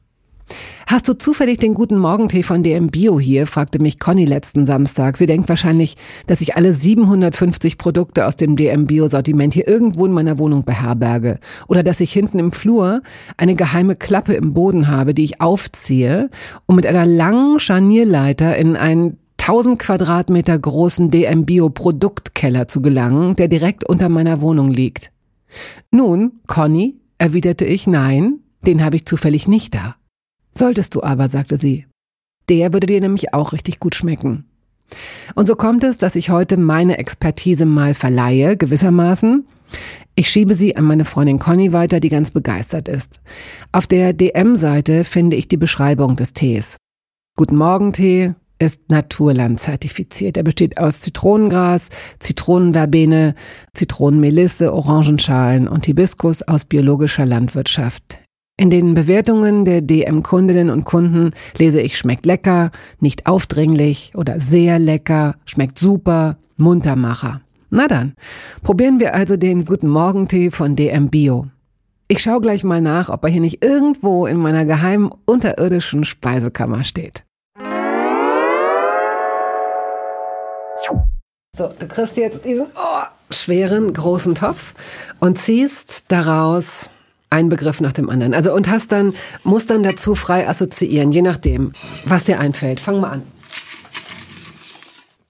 [0.86, 3.46] Hast du zufällig den guten Morgentee von DM Bio hier?
[3.46, 5.16] fragte mich Conny letzten Samstag.
[5.16, 10.04] Sie denkt wahrscheinlich, dass ich alle 750 Produkte aus dem DM Bio Sortiment hier irgendwo
[10.06, 11.38] in meiner Wohnung beherberge.
[11.68, 13.02] Oder dass ich hinten im Flur
[13.36, 16.30] eine geheime Klappe im Boden habe, die ich aufziehe,
[16.66, 23.36] um mit einer langen Scharnierleiter in einen 1000 Quadratmeter großen DM Bio Produktkeller zu gelangen,
[23.36, 25.10] der direkt unter meiner Wohnung liegt.
[25.90, 29.96] Nun, Conny, erwiderte ich, nein, den habe ich zufällig nicht da.
[30.56, 31.86] Solltest du aber, sagte sie.
[32.48, 34.44] Der würde dir nämlich auch richtig gut schmecken.
[35.34, 39.46] Und so kommt es, dass ich heute meine Expertise mal verleihe, gewissermaßen.
[40.14, 43.20] Ich schiebe sie an meine Freundin Conny weiter, die ganz begeistert ist.
[43.72, 46.76] Auf der DM-Seite finde ich die Beschreibung des Tees.
[47.36, 50.36] Guten Morgen Tee ist Naturland zertifiziert.
[50.36, 51.88] Er besteht aus Zitronengras,
[52.20, 53.34] Zitronenverbene,
[53.74, 58.20] Zitronenmelisse, Orangenschalen und Hibiskus aus biologischer Landwirtschaft.
[58.56, 64.78] In den Bewertungen der DM-Kundinnen und Kunden lese ich schmeckt lecker, nicht aufdringlich oder sehr
[64.78, 67.40] lecker, schmeckt super, Muntermacher.
[67.70, 68.14] Na dann,
[68.62, 71.48] probieren wir also den Guten Morgentee von DM Bio.
[72.06, 76.84] Ich schaue gleich mal nach, ob er hier nicht irgendwo in meiner geheimen unterirdischen Speisekammer
[76.84, 77.24] steht.
[81.56, 84.74] So, du kriegst jetzt diesen oh, schweren, großen Topf
[85.18, 86.90] und ziehst daraus
[87.34, 88.32] einen Begriff nach dem anderen.
[88.32, 91.72] Also und hast dann, musst dann dazu frei assoziieren, je nachdem,
[92.04, 92.80] was dir einfällt.
[92.80, 93.22] Fang mal an.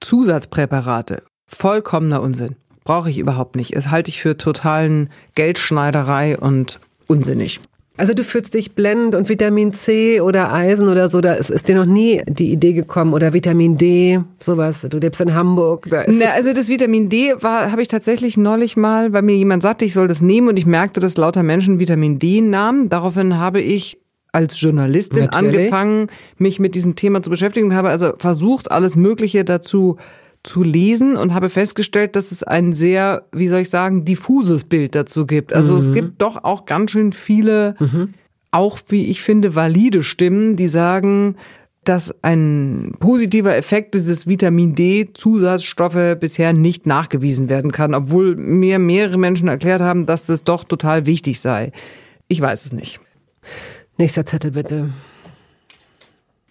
[0.01, 1.23] Zusatzpräparate.
[1.47, 2.55] Vollkommener Unsinn.
[2.83, 3.75] Brauche ich überhaupt nicht.
[3.75, 7.59] Es halte ich für totalen Geldschneiderei und unsinnig.
[7.97, 11.69] Also du fühlst dich blendend und Vitamin C oder Eisen oder so, da ist, ist
[11.69, 14.85] dir noch nie die Idee gekommen oder Vitamin D, sowas.
[14.89, 15.87] Du lebst in Hamburg.
[15.89, 19.61] Da Na, also das Vitamin D war habe ich tatsächlich neulich mal, weil mir jemand
[19.61, 22.89] sagte, ich soll das nehmen und ich merkte, dass lauter Menschen Vitamin D nahmen.
[22.89, 23.97] Daraufhin habe ich
[24.33, 25.55] als Journalistin Natürlich.
[25.55, 29.97] angefangen, mich mit diesem Thema zu beschäftigen und habe also versucht, alles Mögliche dazu
[30.45, 34.95] zu lesen und habe festgestellt, dass es ein sehr, wie soll ich sagen, diffuses Bild
[34.95, 35.53] dazu gibt.
[35.53, 37.75] Also es gibt doch auch ganz schön viele,
[38.51, 41.35] auch wie ich finde, valide Stimmen, die sagen,
[41.83, 48.79] dass ein positiver Effekt dieses Vitamin D Zusatzstoffe bisher nicht nachgewiesen werden kann, obwohl mir
[48.79, 51.71] mehrere Menschen erklärt haben, dass das doch total wichtig sei.
[52.27, 52.99] Ich weiß es nicht.
[53.97, 54.89] Nächster Zettel bitte.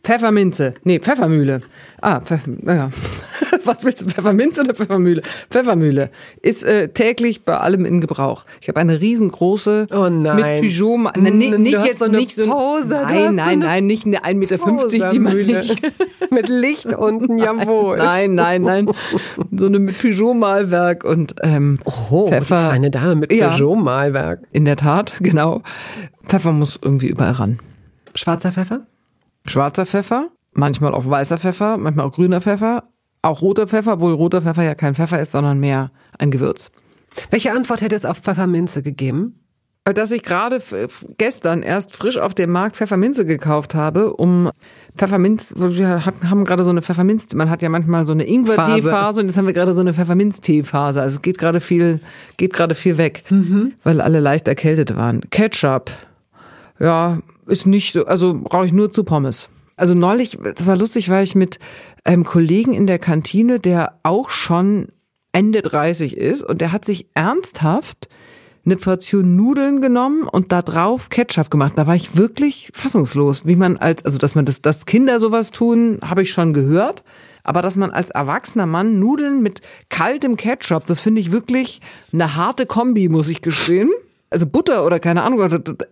[0.04, 0.74] Pfefferminze.
[0.84, 1.62] Nee, Pfeffermühle.
[2.00, 2.90] Ah, Pfeff, naja.
[3.64, 5.22] Was willst du, Pfefferminze oder Pfeffermühle?
[5.50, 6.10] Pfeffermühle
[6.42, 8.44] ist äh, täglich bei allem in Gebrauch.
[8.60, 10.36] Ich habe eine riesengroße Oh nein.
[10.36, 11.12] mit Pyjama.
[11.16, 13.32] Na, nee, Du nicht hast jetzt so eine nicht so Pose, du hast Nein, so
[13.36, 15.82] nein, eine nein, nicht eine 1,50 Meter, die man nicht.
[16.30, 17.96] Mit Licht unten, jawohl.
[17.98, 18.90] Nein, nein, nein.
[19.52, 21.78] So eine mit Peugeot-Malwerk und ähm,
[22.10, 22.56] Oh, Pfeffer.
[22.56, 23.50] die feine Dame mit Ja.
[23.50, 24.40] Peugeot-Malwerk.
[24.52, 25.62] In der Tat, genau.
[26.26, 27.58] Pfeffer muss irgendwie überall ran.
[28.14, 28.86] Schwarzer Pfeffer?
[29.46, 32.84] Schwarzer Pfeffer, manchmal auch weißer Pfeffer, manchmal auch grüner Pfeffer,
[33.22, 36.70] auch roter Pfeffer, obwohl roter Pfeffer ja kein Pfeffer ist, sondern mehr ein Gewürz.
[37.30, 39.40] Welche Antwort hätte es auf Pfefferminze gegeben?
[39.84, 40.62] Dass ich gerade
[41.18, 44.50] gestern erst frisch auf dem Markt Pfefferminze gekauft habe, um
[44.96, 49.20] Pfefferminz, wir hatten- haben gerade so eine Pfefferminz, man hat ja manchmal so eine Ingwer-Teephase
[49.20, 51.02] und jetzt haben wir gerade so eine Pfefferminz-Teephase.
[51.02, 52.00] Also es geht gerade viel,
[52.38, 53.24] geht gerade viel weg,
[53.84, 55.20] weil alle leicht erkältet waren.
[55.28, 55.90] Ketchup,
[56.78, 59.48] ja, ist nicht so, also brauche ich nur zu Pommes.
[59.76, 61.58] Also neulich, das war lustig, war ich mit
[62.04, 64.88] einem Kollegen in der Kantine, der auch schon
[65.32, 68.08] Ende 30 ist und der hat sich ernsthaft
[68.64, 71.74] eine Portion Nudeln genommen und da drauf Ketchup gemacht.
[71.76, 75.50] Da war ich wirklich fassungslos, wie man als, also dass man das, dass Kinder sowas
[75.50, 77.04] tun, habe ich schon gehört.
[77.42, 81.80] Aber dass man als erwachsener Mann Nudeln mit kaltem Ketchup, das finde ich wirklich
[82.10, 83.90] eine harte Kombi, muss ich gestehen.
[84.34, 85.40] Also Butter oder keine Ahnung,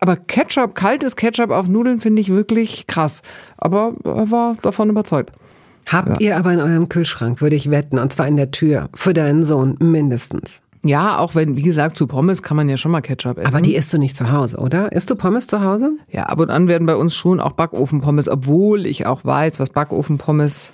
[0.00, 3.22] aber Ketchup, kaltes Ketchup auf Nudeln finde ich wirklich krass.
[3.56, 5.30] Aber er war davon überzeugt.
[5.86, 9.12] Habt ihr aber in eurem Kühlschrank, würde ich wetten, und zwar in der Tür, für
[9.12, 10.60] deinen Sohn mindestens.
[10.84, 13.46] Ja, auch wenn, wie gesagt, zu Pommes kann man ja schon mal Ketchup essen.
[13.46, 14.90] Aber die isst du nicht zu Hause, oder?
[14.90, 15.92] Isst du Pommes zu Hause?
[16.10, 19.70] Ja, ab und an werden bei uns schon auch Backofenpommes, obwohl ich auch weiß, was
[19.70, 20.72] Backofenpommes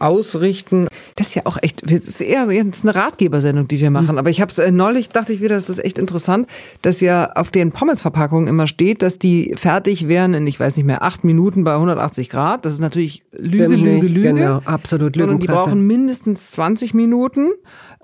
[0.00, 0.88] ausrichten.
[1.16, 4.18] Das ist ja auch echt, das ist eher jetzt eine Ratgebersendung, die wir machen.
[4.18, 6.48] Aber ich habe äh, neulich dachte ich wieder, das ist echt interessant,
[6.82, 10.86] dass ja auf den Pommesverpackungen immer steht, dass die fertig wären in, ich weiß nicht
[10.86, 12.64] mehr, acht Minuten bei 180 Grad.
[12.64, 14.34] Das ist natürlich Lüge, Lüge, nicht, Lüge.
[14.34, 15.64] genau, absolut Sondern die Lügenpresse.
[15.64, 17.50] brauchen mindestens 20 Minuten.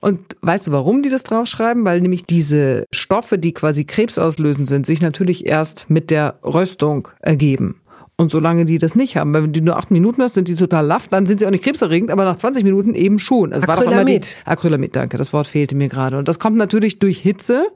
[0.00, 1.84] Und weißt du, warum die das draufschreiben?
[1.86, 7.80] Weil nämlich diese Stoffe, die quasi krebsauslösend sind, sich natürlich erst mit der Röstung ergeben.
[8.16, 10.54] Und solange die das nicht haben, weil wenn die nur acht Minuten hast, sind die
[10.54, 13.52] total laff, dann sind sie auch nicht krebserregend, aber nach 20 Minuten eben schon.
[13.52, 14.36] Also war doch immer die, Acrylamid.
[14.44, 16.18] Acrylamid, danke, das Wort fehlte mir gerade.
[16.18, 17.66] Und das kommt natürlich durch Hitze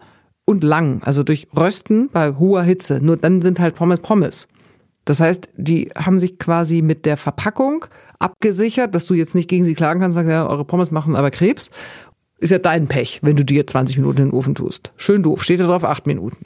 [0.44, 3.00] und lang, also durch Rösten bei hoher Hitze.
[3.02, 4.46] Nur dann sind halt Pommes Pommes.
[5.04, 7.86] Das heißt, die haben sich quasi mit der Verpackung
[8.18, 11.30] abgesichert, dass du jetzt nicht gegen sie klagen kannst, sagen, ja, eure Pommes machen aber
[11.30, 11.70] Krebs.
[12.38, 14.92] Ist ja dein Pech, wenn du die jetzt 20 Minuten in den Ofen tust.
[14.96, 16.44] Schön doof, steht da drauf, acht Minuten.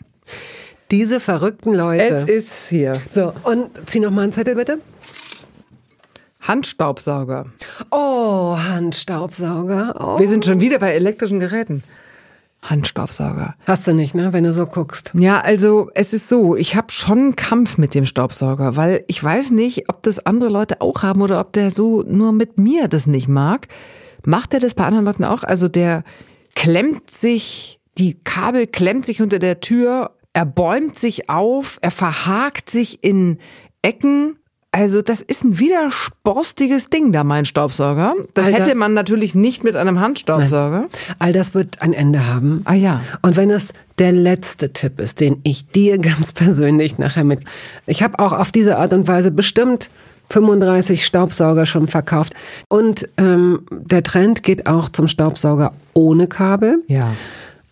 [0.93, 2.05] Diese verrückten Leute.
[2.05, 3.01] Es ist hier.
[3.09, 4.79] so, und zieh noch mal einen Zettel bitte.
[6.43, 7.47] Handstaubsauger.
[7.91, 9.95] Oh, Handstaubsauger.
[9.99, 10.19] Oh.
[10.19, 11.83] Wir sind schon wieder bei elektrischen Geräten.
[12.61, 13.55] Handstaubsauger.
[13.67, 15.13] Hast du nicht, ne, wenn du so guckst.
[15.15, 19.25] Ja, also es ist so, ich habe schon einen Kampf mit dem Staubsauger, weil ich
[19.25, 22.89] weiß nicht, ob das andere Leute auch haben oder ob der so nur mit mir
[22.89, 23.67] das nicht mag.
[24.27, 25.43] Macht er das bei anderen Leuten auch?
[25.43, 26.05] Also der
[26.55, 32.71] klemmt sich, die Kabel klemmt sich unter der Tür, er bäumt sich auf, er verhakt
[32.71, 33.39] sich in
[33.83, 34.37] Ecken.
[34.75, 38.15] Also das ist ein widersborstiges Ding da, mein Staubsauger.
[38.33, 40.89] Das All hätte das- man natürlich nicht mit einem Handstaubsauger.
[41.19, 42.63] All das wird ein Ende haben.
[42.65, 43.03] Ah ja.
[43.21, 47.41] Und wenn es der letzte Tipp ist, den ich dir ganz persönlich nachher mit.
[47.87, 49.91] Ich habe auch auf diese Art und Weise bestimmt
[50.31, 52.33] 35 Staubsauger schon verkauft.
[52.69, 56.83] Und ähm, der Trend geht auch zum Staubsauger ohne Kabel.
[56.89, 57.13] Ja.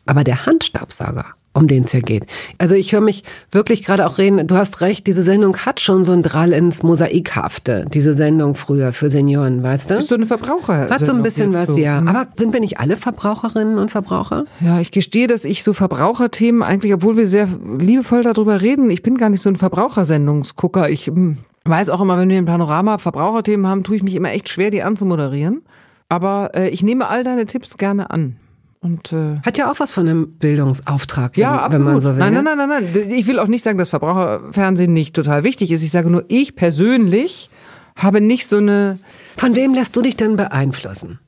[0.05, 2.27] Aber der Handstaubsauger, um den es hier geht.
[2.59, 6.05] Also ich höre mich wirklich gerade auch reden, du hast recht, diese Sendung hat schon
[6.05, 9.95] so ein Drall ins Mosaikhafte, diese Sendung früher für Senioren, weißt du?
[9.95, 10.89] Ist so eine Verbraucher.
[10.89, 11.81] Hat so ein bisschen was, so.
[11.81, 12.01] ja.
[12.01, 12.09] Mhm.
[12.09, 14.45] Aber sind wir nicht alle Verbraucherinnen und Verbraucher?
[14.61, 19.03] Ja, ich gestehe, dass ich so Verbraucherthemen eigentlich, obwohl wir sehr liebevoll darüber reden, ich
[19.03, 20.89] bin gar nicht so ein Verbrauchersendungsgucker.
[20.89, 24.31] Ich hm, weiß auch immer, wenn wir im Panorama Verbraucherthemen haben, tue ich mich immer
[24.31, 25.63] echt schwer, die anzumoderieren.
[26.09, 28.37] Aber äh, ich nehme all deine Tipps gerne an.
[28.83, 31.87] Und äh, Hat ja auch was von einem Bildungsauftrag, ja, wenn, absolut.
[31.87, 32.19] wenn man so will.
[32.19, 33.11] Nein, nein, nein, nein, nein.
[33.11, 35.83] Ich will auch nicht sagen, dass Verbraucherfernsehen nicht total wichtig ist.
[35.83, 37.51] Ich sage nur, ich persönlich
[37.95, 38.99] habe nicht so eine
[39.37, 41.19] Von wem lässt du dich denn beeinflussen?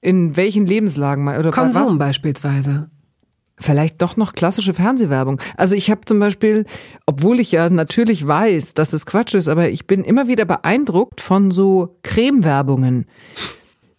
[0.00, 1.98] in welchen Lebenslagen mal oder Konsum was?
[1.98, 2.88] beispielsweise.
[3.58, 5.38] Vielleicht doch noch klassische Fernsehwerbung.
[5.58, 6.64] Also ich habe zum Beispiel,
[7.04, 11.20] obwohl ich ja natürlich weiß, dass es Quatsch ist, aber ich bin immer wieder beeindruckt
[11.20, 13.04] von so Cremewerbungen.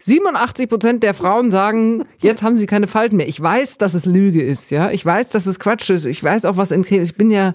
[0.01, 3.27] 87 Prozent der Frauen sagen, jetzt haben sie keine Falten mehr.
[3.27, 4.91] Ich weiß, dass es Lüge ist, ja.
[4.91, 6.05] Ich weiß, dass es Quatsch ist.
[6.05, 6.85] Ich weiß auch, was in.
[6.89, 7.53] Ich bin ja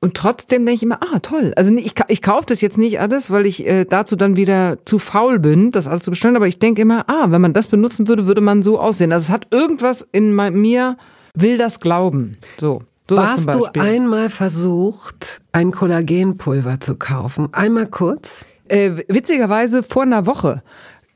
[0.00, 1.52] und trotzdem denke ich immer, ah toll.
[1.56, 4.98] Also ich, ich kaufe das jetzt nicht alles, weil ich äh, dazu dann wieder zu
[4.98, 6.36] faul bin, das alles zu bestellen.
[6.36, 9.12] Aber ich denke immer, ah, wenn man das benutzen würde, würde man so aussehen.
[9.12, 10.96] Also es hat irgendwas in mir
[11.34, 12.36] will das glauben.
[12.58, 12.82] So.
[13.08, 17.48] so Warst du einmal versucht, ein Kollagenpulver zu kaufen?
[17.52, 18.44] Einmal kurz?
[18.68, 20.62] Äh, witzigerweise vor einer Woche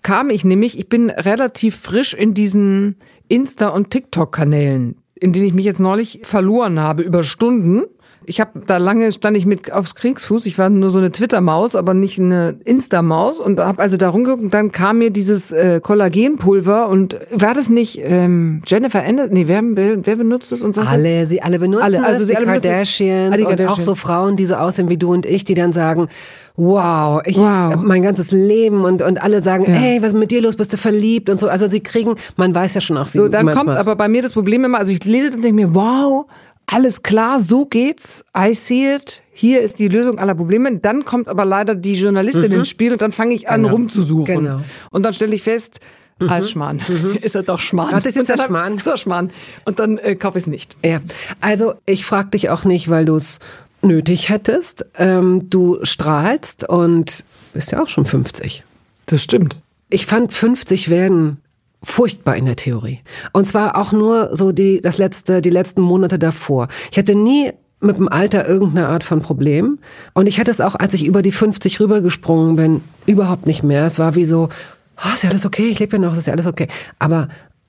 [0.03, 2.97] kam ich nämlich, ich bin relativ frisch in diesen
[3.29, 7.85] Insta- und TikTok-Kanälen, in denen ich mich jetzt neulich verloren habe über Stunden.
[8.27, 10.45] Ich habe da lange stand ich mit aufs Kriegsfuß.
[10.47, 14.43] Ich war nur so eine Twitter-Maus, aber nicht eine Insta-Maus und habe also da rumgeguckt
[14.43, 19.33] und dann kam mir dieses äh, Kollagenpulver und war das nicht ähm, Jennifer Aniston?
[19.33, 20.83] Nee, wer, wer benutzt es und so?
[20.83, 22.73] Alle, sie alle benutzen Alle, also das, die alle benutzen das.
[22.73, 23.85] Kardashians Ah, die und auch Kardashians.
[23.87, 26.09] so Frauen, die so aussehen wie du und ich, die dann sagen,
[26.57, 27.77] wow, ich Wow.
[27.83, 30.57] mein ganzes Leben und und alle sagen, hey, was ist mit dir los?
[30.57, 31.49] Bist du verliebt und so.
[31.49, 34.21] Also sie kriegen, man weiß ja schon auch, wie So, dann kommt aber bei mir
[34.23, 36.27] das Problem immer, also ich lese das und denke mir, wow,
[36.73, 40.79] alles klar, so geht's, I see it, hier ist die Lösung aller Probleme.
[40.79, 43.75] Dann kommt aber leider die Journalistin ins Spiel und dann fange ich an Genau.
[43.75, 44.25] rumzusuchen.
[44.45, 44.61] Genau.
[44.91, 45.81] Und dann stelle ich fest,
[46.29, 46.81] als Schmarrn.
[47.23, 47.95] Ist er doch Schmarrn.
[47.95, 48.77] Ach, das ist ja Schmarrn.
[48.77, 49.31] Ist er Schmarrn.
[49.65, 50.77] Und dann äh, kaufe ich es nicht.
[50.85, 51.01] Ja,
[51.41, 53.39] also ich frage dich auch nicht, weil du es
[53.81, 54.85] nötig hättest.
[54.99, 58.65] Ähm, du strahlst und bist ja auch schon 50.
[59.07, 59.61] Das stimmt.
[59.89, 61.39] Ich fand 50 werden
[61.83, 63.01] furchtbar in der Theorie.
[63.33, 66.69] Und zwar auch nur so die, das letzte, die letzten Monate davor.
[66.91, 69.79] Ich hatte nie mit dem Alter irgendeine Art von Problem.
[70.13, 73.87] Und ich hatte es auch, als ich über die 50 rübergesprungen bin, überhaupt nicht mehr.
[73.87, 74.51] Es war wie so,
[74.99, 76.69] oh, ist ja alles okay, ich lebe ja noch, ist ja alles okay.
[76.99, 77.29] Aber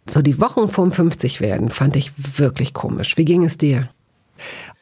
[0.10, 3.18] so die Wochen vorm 50 werden fand ich wirklich komisch.
[3.18, 3.90] Wie ging es dir?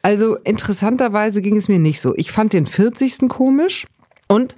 [0.02, 2.14] Also interessanterweise ging es mir nicht so.
[2.16, 3.28] Ich fand den 40.
[3.28, 3.86] komisch
[4.26, 4.56] und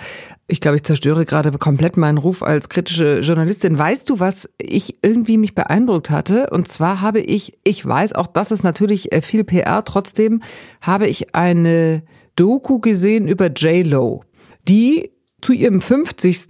[0.52, 3.78] ich glaube, ich zerstöre gerade komplett meinen Ruf als kritische Journalistin.
[3.78, 6.50] Weißt du, was ich irgendwie mich beeindruckt hatte?
[6.50, 10.42] Und zwar habe ich, ich weiß, auch das ist natürlich äh, viel PR, trotzdem
[10.82, 12.02] habe ich eine
[12.36, 14.24] Doku gesehen über J-Lo,
[14.68, 16.48] die zu ihrem 50.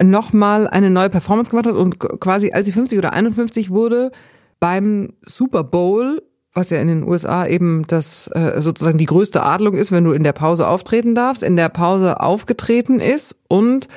[0.00, 4.12] nochmal eine neue Performance gemacht hat und quasi als sie 50 oder 51 wurde,
[4.60, 6.22] beim Super Bowl,
[6.54, 10.12] was ja in den USA eben das äh, sozusagen die größte Adlung ist, wenn du
[10.12, 13.88] in der Pause auftreten darfst, in der Pause aufgetreten ist und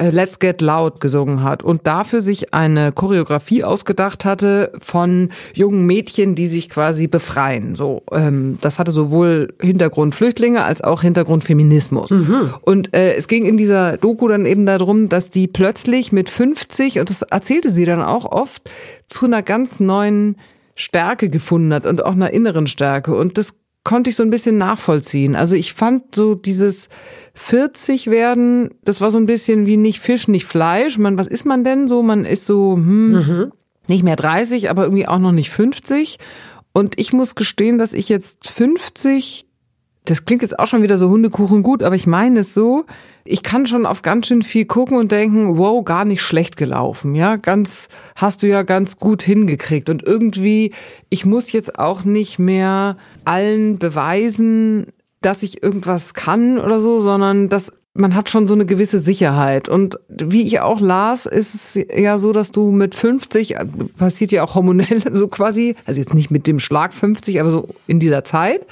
[0.00, 5.84] äh, Let's Get Loud gesungen hat und dafür sich eine Choreografie ausgedacht hatte von jungen
[5.84, 7.74] Mädchen, die sich quasi befreien.
[7.74, 12.10] So, ähm, das hatte sowohl Hintergrund Flüchtlinge als auch Hintergrund Feminismus.
[12.62, 16.98] Und äh, es ging in dieser Doku dann eben darum, dass die plötzlich mit 50
[16.98, 18.70] und das erzählte sie dann auch oft
[19.06, 20.36] zu einer ganz neuen
[20.80, 23.14] Stärke gefunden hat und auch einer inneren Stärke.
[23.14, 25.36] Und das konnte ich so ein bisschen nachvollziehen.
[25.36, 26.88] Also ich fand so dieses
[27.34, 30.98] 40 werden, das war so ein bisschen wie nicht Fisch, nicht Fleisch.
[30.98, 32.02] Man, was ist man denn so?
[32.02, 33.52] Man ist so, hm,
[33.88, 36.18] nicht mehr 30, aber irgendwie auch noch nicht 50.
[36.72, 39.46] Und ich muss gestehen, dass ich jetzt 50,
[40.04, 42.84] das klingt jetzt auch schon wieder so Hundekuchen gut, aber ich meine es so,
[43.30, 47.14] ich kann schon auf ganz schön viel gucken und denken, wow, gar nicht schlecht gelaufen,
[47.14, 50.72] ja, ganz, hast du ja ganz gut hingekriegt und irgendwie,
[51.08, 54.88] ich muss jetzt auch nicht mehr allen beweisen,
[55.20, 59.68] dass ich irgendwas kann oder so, sondern dass man hat schon so eine gewisse Sicherheit.
[59.68, 63.64] Und wie ich auch las, ist es ja so, dass du mit 50, äh,
[63.98, 67.68] passiert ja auch hormonell so quasi, also jetzt nicht mit dem Schlag 50, aber so
[67.86, 68.66] in dieser Zeit,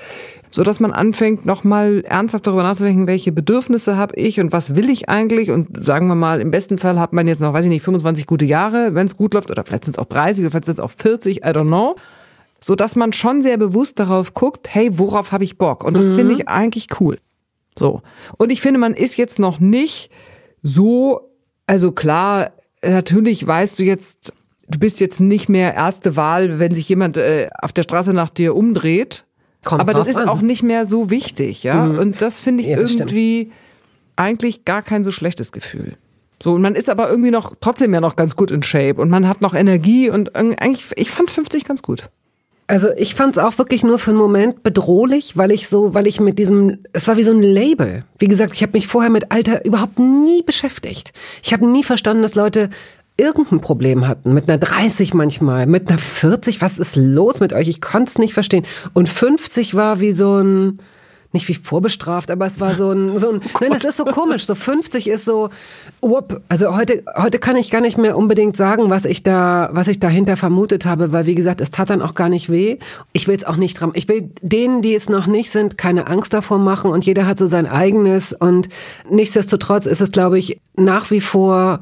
[0.51, 4.91] so dass man anfängt, nochmal ernsthaft darüber nachzudenken, welche Bedürfnisse habe ich und was will
[4.91, 5.51] ich eigentlich?
[5.51, 8.27] Und sagen wir mal, im besten Fall hat man jetzt noch, weiß ich nicht, 25
[8.27, 10.79] gute Jahre, wenn es gut läuft, oder vielleicht sind es auch 30, oder vielleicht sind
[10.79, 11.97] es auch 40, I don't know.
[12.61, 15.85] So dass man schon sehr bewusst darauf guckt, hey, worauf habe ich Bock?
[15.85, 17.19] Und das finde ich eigentlich cool.
[17.79, 18.03] So.
[18.37, 20.11] Und ich finde, man ist jetzt noch nicht
[20.63, 21.31] so,
[21.67, 22.51] also klar,
[22.83, 24.33] natürlich weißt du jetzt,
[24.69, 28.31] du bist jetzt nicht mehr erste Wahl, wenn sich jemand äh, auf der Straße nach
[28.31, 29.25] dir umdreht.
[29.65, 30.29] Kommt Aber das ist an.
[30.29, 31.85] auch nicht mehr so wichtig, ja.
[31.85, 33.11] Und das finde ich Ja, das stimmt.
[33.13, 33.51] irgendwie
[34.17, 35.95] eigentlich gar kein so schlechtes Gefühl.
[36.43, 39.11] So, und man ist aber irgendwie noch, trotzdem ja noch ganz gut in Shape und
[39.11, 42.09] man hat noch Energie und eigentlich, ich fand 50 ganz gut.
[42.69, 46.07] Also ich fand es auch wirklich nur für einen Moment bedrohlich, weil ich so, weil
[46.07, 48.05] ich mit diesem, es war wie so ein Label.
[48.19, 51.13] Wie gesagt, ich habe mich vorher mit Alter überhaupt nie beschäftigt.
[51.43, 52.69] Ich habe nie verstanden, dass Leute
[53.19, 57.69] irgendein Problem hatten, mit einer 30 manchmal, mit einer 40, was ist los mit euch?
[57.69, 58.65] Ich konnte es nicht verstehen.
[58.95, 60.79] Und 50 war wie so ein,
[61.33, 64.05] nicht wie vorbestraft, aber es war so ein, so ein, oh nein, das ist so
[64.05, 64.47] komisch.
[64.47, 65.51] So 50 ist so,
[66.01, 66.43] whoop.
[66.49, 69.99] Also heute, heute kann ich gar nicht mehr unbedingt sagen, was ich da, was ich
[69.99, 72.79] dahinter vermutet habe, weil wie gesagt, es tat dann auch gar nicht weh.
[73.13, 76.07] Ich will es auch nicht dran, ich will denen, die es noch nicht sind, keine
[76.07, 78.69] Angst davor machen und jeder hat so sein eigenes und
[79.11, 81.81] nichtsdestotrotz ist es, glaube ich, nach wie vor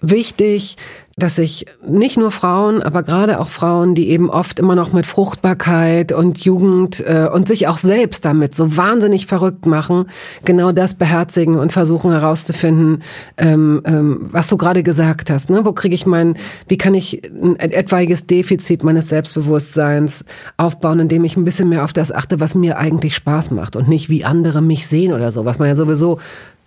[0.00, 0.76] wichtig,
[1.18, 5.04] dass sich nicht nur Frauen, aber gerade auch Frauen, die eben oft immer noch mit
[5.04, 10.06] Fruchtbarkeit und Jugend äh, und sich auch selbst damit so wahnsinnig verrückt machen,
[10.44, 13.02] genau das beherzigen und versuchen herauszufinden,
[13.36, 15.50] ähm, ähm, was du gerade gesagt hast.
[15.50, 15.64] Ne?
[15.64, 16.36] Wo kriege ich mein,
[16.68, 20.24] wie kann ich ein etwaiges Defizit meines Selbstbewusstseins
[20.56, 23.88] aufbauen, indem ich ein bisschen mehr auf das achte, was mir eigentlich Spaß macht und
[23.88, 26.18] nicht wie andere mich sehen oder so, was man ja sowieso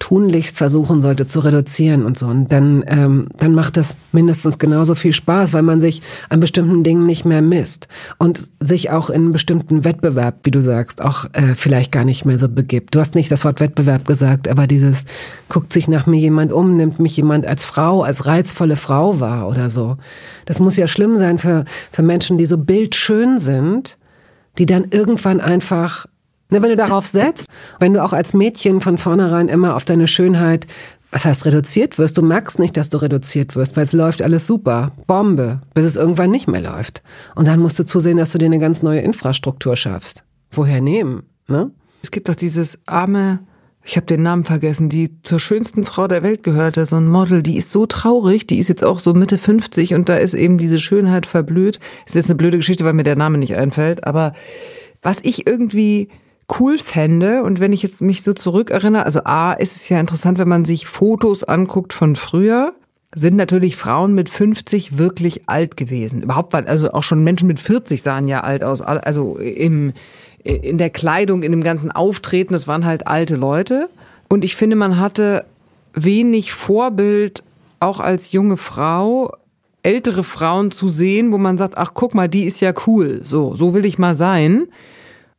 [0.01, 2.25] tunlichst versuchen sollte zu reduzieren und so.
[2.25, 6.83] Und dann, ähm, dann macht das mindestens genauso viel Spaß, weil man sich an bestimmten
[6.83, 7.87] Dingen nicht mehr misst
[8.17, 12.39] und sich auch in bestimmten Wettbewerb, wie du sagst, auch äh, vielleicht gar nicht mehr
[12.39, 12.95] so begibt.
[12.95, 15.05] Du hast nicht das Wort Wettbewerb gesagt, aber dieses
[15.49, 19.47] guckt sich nach mir jemand um, nimmt mich jemand als Frau, als reizvolle Frau wahr
[19.47, 19.97] oder so.
[20.47, 23.99] Das muss ja schlimm sein für, für Menschen, die so bildschön sind,
[24.57, 26.07] die dann irgendwann einfach
[26.51, 27.47] Ne, wenn du darauf setzt,
[27.79, 30.67] wenn du auch als Mädchen von vornherein immer auf deine Schönheit,
[31.09, 34.47] was heißt reduziert wirst, du merkst nicht, dass du reduziert wirst, weil es läuft alles
[34.47, 37.03] super, Bombe, bis es irgendwann nicht mehr läuft.
[37.35, 40.25] Und dann musst du zusehen, dass du dir eine ganz neue Infrastruktur schaffst.
[40.51, 41.23] Woher nehmen?
[41.47, 41.71] Ne?
[42.03, 43.39] Es gibt doch dieses arme,
[43.85, 47.43] ich habe den Namen vergessen, die zur schönsten Frau der Welt gehörte, so ein Model,
[47.43, 50.57] die ist so traurig, die ist jetzt auch so Mitte 50 und da ist eben
[50.57, 51.79] diese Schönheit verblüht.
[52.05, 54.33] Ist jetzt eine blöde Geschichte, weil mir der Name nicht einfällt, aber
[55.01, 56.09] was ich irgendwie
[56.59, 60.37] cool fände und wenn ich jetzt mich so zurückerinnere, also A, ist es ja interessant,
[60.37, 62.73] wenn man sich Fotos anguckt von früher,
[63.13, 66.21] sind natürlich Frauen mit 50 wirklich alt gewesen.
[66.21, 69.93] Überhaupt, also auch schon Menschen mit 40 sahen ja alt aus, also im,
[70.43, 73.89] in der Kleidung, in dem ganzen Auftreten, das waren halt alte Leute.
[74.29, 75.45] Und ich finde, man hatte
[75.93, 77.43] wenig Vorbild,
[77.81, 79.35] auch als junge Frau,
[79.83, 83.55] ältere Frauen zu sehen, wo man sagt, ach guck mal, die ist ja cool, so,
[83.55, 84.67] so will ich mal sein.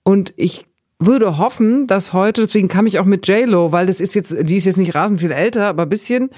[0.02, 0.66] Und ich
[1.07, 4.57] würde hoffen, dass heute, deswegen kam ich auch mit J-Lo, weil das ist jetzt, die
[4.57, 6.30] ist jetzt nicht rasend viel älter, aber ein bisschen.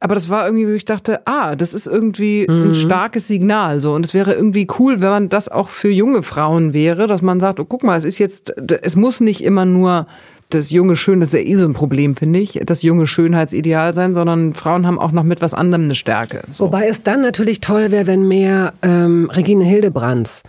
[0.00, 2.70] Aber das war irgendwie, wo ich dachte, ah, das ist irgendwie mhm.
[2.70, 3.94] ein starkes Signal, so.
[3.94, 7.38] Und es wäre irgendwie cool, wenn man das auch für junge Frauen wäre, dass man
[7.38, 10.08] sagt, oh, guck mal, es ist jetzt, es muss nicht immer nur
[10.50, 13.92] das junge Schön, das ist ja eh so ein Problem, finde ich, das junge Schönheitsideal
[13.92, 16.42] sein, sondern Frauen haben auch noch mit was anderem eine Stärke.
[16.50, 16.64] So.
[16.64, 20.42] Wobei es dann natürlich toll wäre, wenn mehr ähm, Regine Hildebrands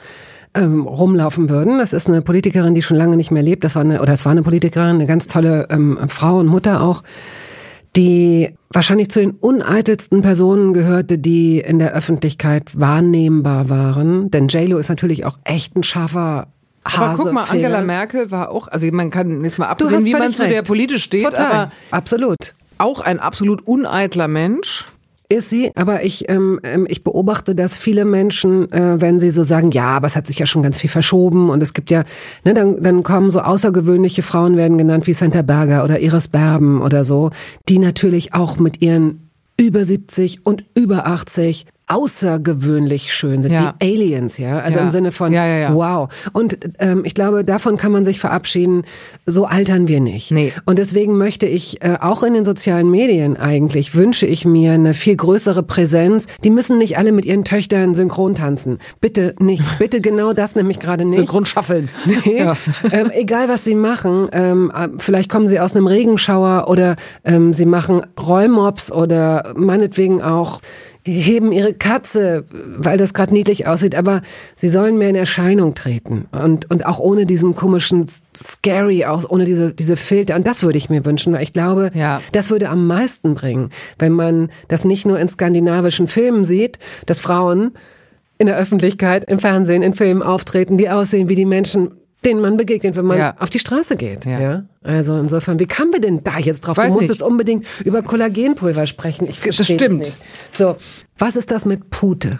[0.55, 1.77] ähm, rumlaufen würden.
[1.77, 3.63] Das ist eine Politikerin, die schon lange nicht mehr lebt.
[3.63, 6.81] Das war eine, oder es war eine Politikerin, eine ganz tolle ähm, Frau und Mutter
[6.81, 7.03] auch,
[7.95, 14.31] die wahrscheinlich zu den uneitelsten Personen gehörte, die in der Öffentlichkeit wahrnehmbar waren.
[14.31, 16.47] Denn JLo ist natürlich auch echt ein scharfer
[16.85, 20.13] Hase aber guck mal, Angela Merkel war auch, also man kann jetzt mal absehen, wie
[20.13, 21.45] man zu der politisch steht, Total.
[21.45, 22.55] aber absolut.
[22.77, 24.85] Auch ein absolut uneitler Mensch.
[25.33, 29.41] Ist sie, aber ich, ähm, ähm, ich beobachte, dass viele Menschen, äh, wenn sie so
[29.41, 32.03] sagen, ja, aber es hat sich ja schon ganz viel verschoben und es gibt ja,
[32.45, 36.83] ne, dann, dann kommen so außergewöhnliche Frauen werden genannt wie Santa Berger oder Iris Berben
[36.83, 37.31] oder so,
[37.67, 43.75] die natürlich auch mit ihren über 70 und über 80 außergewöhnlich schön sind, ja.
[43.79, 44.59] wie Aliens, ja.
[44.59, 44.83] Also ja.
[44.83, 46.09] im Sinne von ja, wow.
[46.31, 48.83] Und ähm, ich glaube, davon kann man sich verabschieden.
[49.25, 50.31] So altern wir nicht.
[50.31, 50.53] Nee.
[50.65, 54.93] Und deswegen möchte ich äh, auch in den sozialen Medien eigentlich wünsche ich mir eine
[54.93, 56.27] viel größere Präsenz.
[56.43, 58.79] Die müssen nicht alle mit ihren Töchtern synchron tanzen.
[59.01, 59.63] Bitte nicht.
[59.79, 61.17] Bitte genau das nämlich gerade nicht.
[61.17, 61.89] Synchron schaffeln.
[62.25, 62.45] Nee.
[62.91, 64.29] Ähm, egal was sie machen.
[64.31, 70.21] Ähm, äh, vielleicht kommen sie aus einem Regenschauer oder ähm, sie machen Rollmops oder meinetwegen
[70.21, 70.61] auch
[71.05, 74.21] heben ihre Katze, weil das gerade niedlich aussieht, aber
[74.55, 76.25] sie sollen mehr in Erscheinung treten.
[76.31, 80.35] Und und auch ohne diesen komischen scary aus, ohne diese diese Filter.
[80.35, 82.21] Und das würde ich mir wünschen, weil ich glaube, ja.
[82.31, 87.19] das würde am meisten bringen, wenn man das nicht nur in skandinavischen Filmen sieht, dass
[87.19, 87.71] Frauen
[88.37, 91.91] in der Öffentlichkeit, im Fernsehen, in Filmen auftreten, die aussehen wie die Menschen,
[92.25, 93.35] denen man begegnet, wenn man ja.
[93.39, 94.25] auf die Straße geht.
[94.25, 94.39] Ja.
[94.39, 94.63] ja.
[94.81, 96.77] Also insofern, wie kamen wir denn da jetzt drauf?
[96.77, 97.29] Weiß du musstest nicht.
[97.29, 99.27] unbedingt über Kollagenpulver sprechen.
[99.27, 99.99] Ich Das stimmt.
[99.99, 100.13] Nicht.
[100.51, 100.75] So,
[101.17, 102.39] was ist das mit Pute?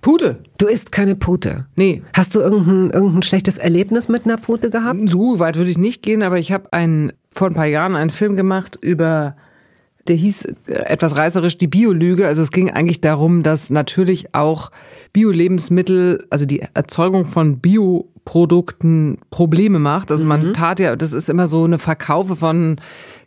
[0.00, 0.38] Pute?
[0.58, 1.66] Du isst keine Pute.
[1.74, 2.02] Nee.
[2.14, 4.98] Hast du irgendein, irgendein schlechtes Erlebnis mit einer Pute gehabt?
[5.08, 8.10] So weit würde ich nicht gehen, aber ich habe ein, vor ein paar Jahren einen
[8.10, 9.34] Film gemacht über
[10.08, 12.26] der hieß äh, etwas reißerisch die Biolüge.
[12.26, 14.70] Also es ging eigentlich darum, dass natürlich auch
[15.12, 17.58] Bio-Lebensmittel, also die Erzeugung von
[18.28, 20.10] Bioprodukten Probleme macht.
[20.10, 20.52] Also man mhm.
[20.52, 22.76] tat ja, das ist immer so eine Verkaufe von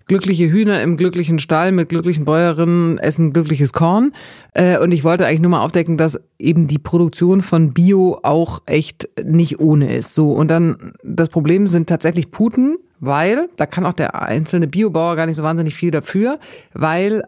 [0.08, 4.14] glückliche Hühner im glücklichen Stall mit glücklichen Bäuerinnen essen glückliches Korn.
[4.54, 8.62] Äh, und ich wollte eigentlich nur mal aufdecken, dass eben die Produktion von Bio auch
[8.66, 10.14] echt nicht ohne ist.
[10.14, 15.16] So, und dann das Problem sind tatsächlich Puten, weil, da kann auch der einzelne Biobauer
[15.16, 16.40] gar nicht so wahnsinnig viel dafür,
[16.74, 17.24] weil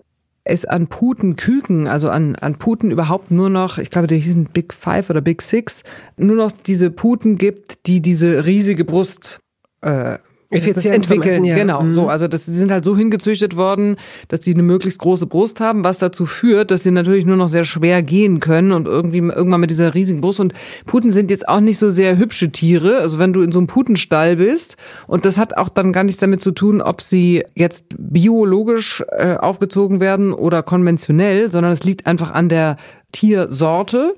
[0.46, 4.74] es an Putenküken, also an, an Puten überhaupt nur noch, ich glaube, die hießen Big
[4.74, 5.84] Five oder Big Six,
[6.18, 9.40] nur noch diese Puten gibt, die diese riesige Brust
[9.82, 10.18] äh,
[10.54, 11.44] Effizient entwickeln.
[11.46, 11.56] Ja.
[11.56, 11.94] Genau, Mhm.
[11.94, 12.08] so.
[12.08, 13.98] Also das, die sind halt so hingezüchtet worden,
[14.28, 17.48] dass die eine möglichst große Brust haben, was dazu führt, dass sie natürlich nur noch
[17.48, 20.40] sehr schwer gehen können und irgendwie irgendwann mit dieser riesigen Brust.
[20.40, 20.54] Und
[20.86, 22.98] Puten sind jetzt auch nicht so sehr hübsche Tiere.
[22.98, 24.78] Also wenn du in so einem Putenstall bist
[25.08, 29.36] und das hat auch dann gar nichts damit zu tun, ob sie jetzt biologisch äh,
[29.36, 32.78] aufgezogen werden oder konventionell, sondern es liegt einfach an der
[33.14, 34.16] Tiersorte.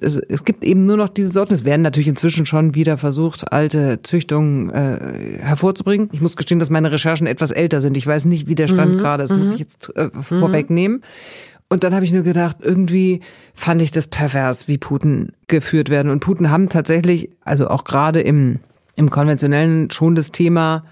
[0.00, 1.54] Es, gibt eben nur noch diese Sorten.
[1.54, 6.08] Es werden natürlich inzwischen schon wieder versucht, alte Züchtungen äh, hervorzubringen.
[6.12, 7.96] Ich muss gestehen, dass meine Recherchen etwas älter sind.
[7.96, 11.02] Ich weiß nicht, wie der Stand gerade ist, muss ich jetzt äh, vorwegnehmen.
[11.68, 13.20] Und dann habe ich nur gedacht, irgendwie
[13.54, 16.10] fand ich das pervers, wie Puten geführt werden.
[16.10, 18.60] Und Puten haben tatsächlich, also auch gerade im,
[18.96, 20.84] im konventionellen schon das Thema,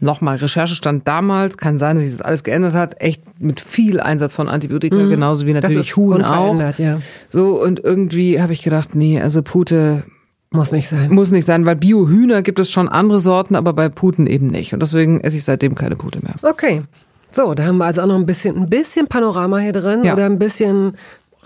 [0.00, 4.34] nochmal, Recherchestand damals, kann sein, dass sich das alles geändert hat, echt mit viel Einsatz
[4.34, 6.60] von Antibiotika, genauso wie natürlich Huhn auch.
[6.78, 7.00] ja.
[7.30, 10.04] So, und irgendwie habe ich gedacht, nee, also Pute
[10.50, 11.12] Muss nicht sein.
[11.12, 14.72] muss nicht sein, weil Biohühner gibt es schon andere Sorten, aber bei Puten eben nicht.
[14.72, 16.34] Und deswegen esse ich seitdem keine Pute mehr.
[16.42, 16.82] Okay.
[17.30, 20.14] So, da haben wir also auch noch ein bisschen, ein bisschen Panorama hier drin Ja.
[20.14, 20.92] oder ein bisschen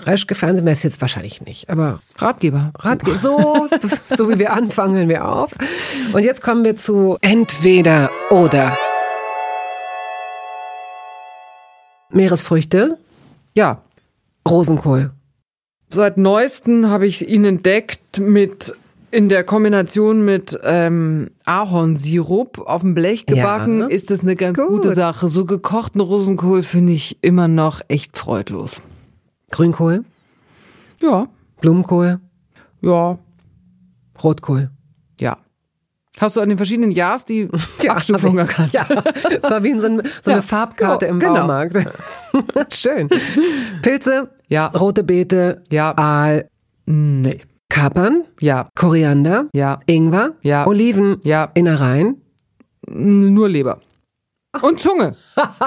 [0.05, 0.35] Reschke
[0.73, 2.73] es jetzt wahrscheinlich nicht, aber Ratgeber.
[2.79, 3.69] Ratgeber, so,
[4.17, 5.53] so wie wir anfangen, hören wir auf.
[6.13, 8.77] Und jetzt kommen wir zu entweder oder.
[12.11, 12.99] Meeresfrüchte,
[13.55, 13.83] Ja.
[14.49, 15.13] Rosenkohl.
[15.91, 18.75] Seit neuesten habe ich ihn entdeckt mit
[19.13, 23.87] in der Kombination mit ähm, Ahornsirup auf dem Blech gebacken, Ja.
[23.87, 24.69] ist das eine ganz Gut.
[24.69, 25.29] gute Sache.
[25.29, 28.81] So gekochten Rosenkohl finde ich immer noch echt freudlos.
[29.53, 30.05] Grünkohl,
[31.01, 31.29] Ja,
[31.61, 32.19] Blumenkohl,
[32.81, 33.19] ja,
[34.23, 34.71] Rotkohl.
[35.21, 35.37] ja.
[36.19, 37.49] Hast du an den verschiedenen Jahrs die
[37.89, 38.59] Abstufung hab ich.
[38.59, 38.73] erkannt?
[38.73, 38.85] Ja,
[39.41, 40.37] das war wie in so, ein, so Ja.
[40.37, 41.35] eine Farbkarte Ja, im genau.
[41.35, 41.77] Baumarkt.
[42.75, 43.09] Schön.
[43.83, 44.67] Pilze, Ja.
[44.69, 45.97] rote Beete, Ja.
[45.97, 46.49] Aal,
[46.87, 47.41] Nee.
[47.69, 50.67] Kapern, Ja, Koriander, ja, Ingwer, Ja.
[50.67, 51.51] Oliven, ja.
[51.55, 52.21] Innereien.
[52.89, 53.81] Nur Leber.
[54.61, 55.17] Und Zunge.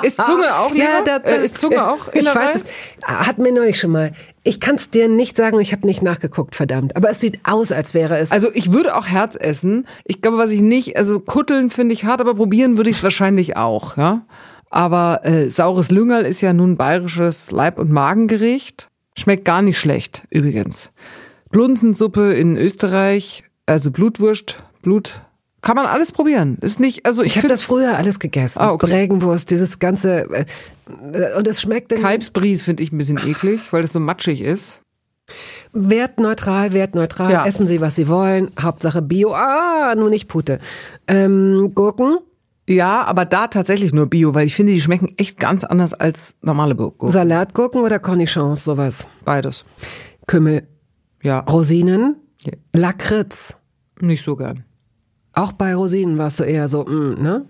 [0.04, 1.02] Ist Zunge auch Leber?
[1.04, 2.48] da, äh, ist Zunge auch Ich Innerei?
[2.50, 2.64] weiß es.
[3.04, 4.12] Hat mir neulich schon mal.
[4.44, 6.96] Ich kann es dir nicht sagen, ich habe nicht nachgeguckt, verdammt.
[6.96, 8.32] Aber es sieht aus, als wäre es.
[8.32, 9.88] Also ich würde auch Herz essen.
[10.04, 13.04] Ich glaube, was ich nicht, also kutteln finde ich hart, aber probieren würde ich es
[13.04, 14.22] wahrscheinlich auch, ja.
[14.70, 18.90] Aber äh, saures Lüngerl ist ja nun bayerisches Leib- und Magengericht.
[19.18, 20.92] Schmeckt gar nicht schlecht, übrigens.
[21.50, 25.22] Blunzensuppe in Österreich, also Blutwurst, Blut,
[25.66, 26.57] kann man alles probieren.
[26.61, 28.59] Ist nicht, also ich, ich habe das früher alles gegessen.
[28.61, 28.86] Ah, okay.
[28.88, 30.30] Bregenwurst, dieses ganze.
[30.32, 30.45] äh,
[31.38, 34.80] Und es schmeckt dann Kalbsbries finde ich ein bisschen eklig, weil es so matschig ist.
[35.74, 37.32] wertneutral, wertneutral.
[37.32, 37.45] Ja.
[37.45, 38.49] Essen Sie, was Sie wollen.
[38.59, 39.34] Hauptsache Bio.
[39.34, 40.59] Ah, nur nicht Pute.
[41.07, 42.18] Ähm, Gurken,
[42.68, 46.36] Ja, aber da tatsächlich nur Bio, weil ich finde, die schmecken echt ganz anders als
[46.41, 47.09] normale Gurken.
[47.09, 49.07] Salatgurken oder Cornichons, sowas.
[49.24, 49.66] Beides.
[50.28, 50.68] Kümmel,
[51.22, 52.53] Ja, Rosinen, Ja.
[52.74, 53.55] Lakritz.
[53.99, 54.63] nicht so gern.
[55.36, 57.46] Auch bei Rosinen warst du eher so, mm, ne?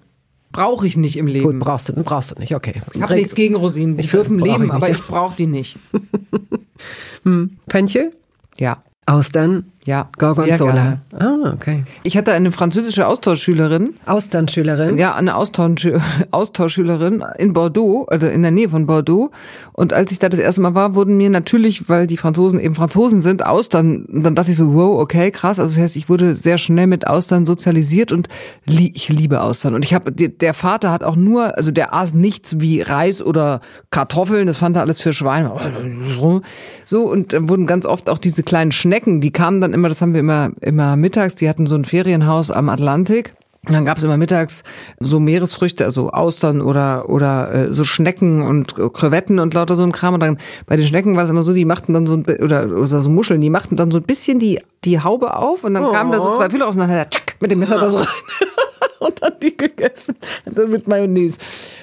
[0.52, 1.46] Brauche ich nicht im Leben.
[1.46, 2.82] Gut, brauchst du, brauchst du nicht, okay.
[2.94, 4.00] Ich habe nichts gegen Rosinen.
[4.00, 4.72] Ich dürfen ich leben, nicht.
[4.74, 5.78] aber ich brauche die nicht.
[7.68, 8.12] Fenchel,
[8.58, 10.10] Ja, Austern, ja.
[10.18, 11.00] Gorgonzola.
[11.14, 11.84] Ah, okay.
[12.04, 14.98] Ich hatte eine französische Austauschschülerin, Austernschülerin.
[14.98, 15.88] ja, eine Austausch
[16.32, 19.32] Austauschschülerin in Bordeaux, also in der Nähe von Bordeaux.
[19.74, 22.76] Und als ich da das erste Mal war, wurden mir natürlich, weil die Franzosen eben
[22.76, 24.06] Franzosen sind, Austern.
[24.06, 25.60] Und dann dachte ich so, wow, okay, krass.
[25.60, 28.28] Also das heißt, ich wurde sehr schnell mit Austern sozialisiert und
[28.66, 29.76] li ich liebe Austern.
[29.76, 33.62] Und ich habe, der Vater hat auch nur, also der aß nichts wie Reis oder
[33.92, 34.48] Kartoffeln.
[34.48, 35.52] Das fand er alles für Schweine.
[36.86, 40.02] So und dann wurden ganz oft auch diese kleinen Schnecken, die kamen dann immer, das
[40.02, 41.36] haben wir immer immer mittags.
[41.36, 43.36] Die hatten so ein Ferienhaus am Atlantik.
[43.68, 44.63] Und dann gab's immer mittags
[44.99, 49.84] so Meeresfrüchte, also Austern oder oder äh, so Schnecken und äh, Krevetten und lauter so
[49.84, 50.16] ein Kram.
[50.16, 52.66] Und dann bei den Schnecken war es immer so, die machten dann so ein, oder,
[52.66, 55.91] oder so Muscheln, die machten dann so ein bisschen die die Haube auf und dann
[55.91, 57.89] kamen da so zwei Fühler raus und dann hat er tschack, mit dem Messer da
[57.89, 58.07] so rein
[58.99, 61.38] und dann die gegessen dann mit Mayonnaise.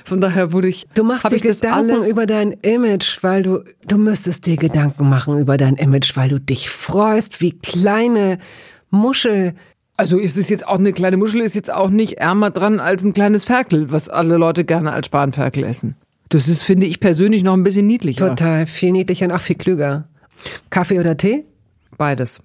[0.04, 4.46] Von daher wurde ich Du machst dir Gedanken über dein Image, weil du, du müsstest
[4.46, 8.38] dir Gedanken machen über dein Image, weil du dich freust, wie kleine
[8.90, 9.54] Muschel.
[10.02, 13.04] Also ist es jetzt auch eine kleine Muschel, ist jetzt auch nicht ärmer dran als
[13.04, 15.94] ein kleines Ferkel, was alle Leute gerne als Spanferkel essen.
[16.28, 18.30] Das ist, finde ich persönlich, noch ein bisschen niedlicher.
[18.30, 20.08] Total viel niedlicher und auch viel klüger.
[20.70, 21.44] Kaffee oder Tee?
[21.98, 22.42] Beides.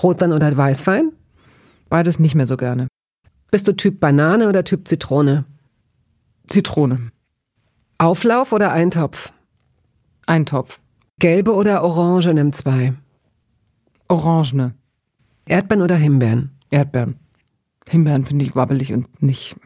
[0.00, 1.10] Rotwein oder Weißwein?
[1.88, 2.86] Beides nicht mehr so gerne.
[3.50, 5.44] Bist du Typ Banane oder Typ Zitrone?
[6.46, 7.10] Zitrone.
[7.98, 9.32] Auflauf oder Eintopf?
[10.26, 10.80] Eintopf.
[11.18, 12.92] Gelbe oder Orange nimm zwei?
[14.06, 14.74] Orangene.
[15.46, 16.55] Erdbeeren oder Himbeeren?
[16.70, 17.16] Erdbeeren.
[17.88, 19.56] Himbeeren finde ich wabbelig und nicht.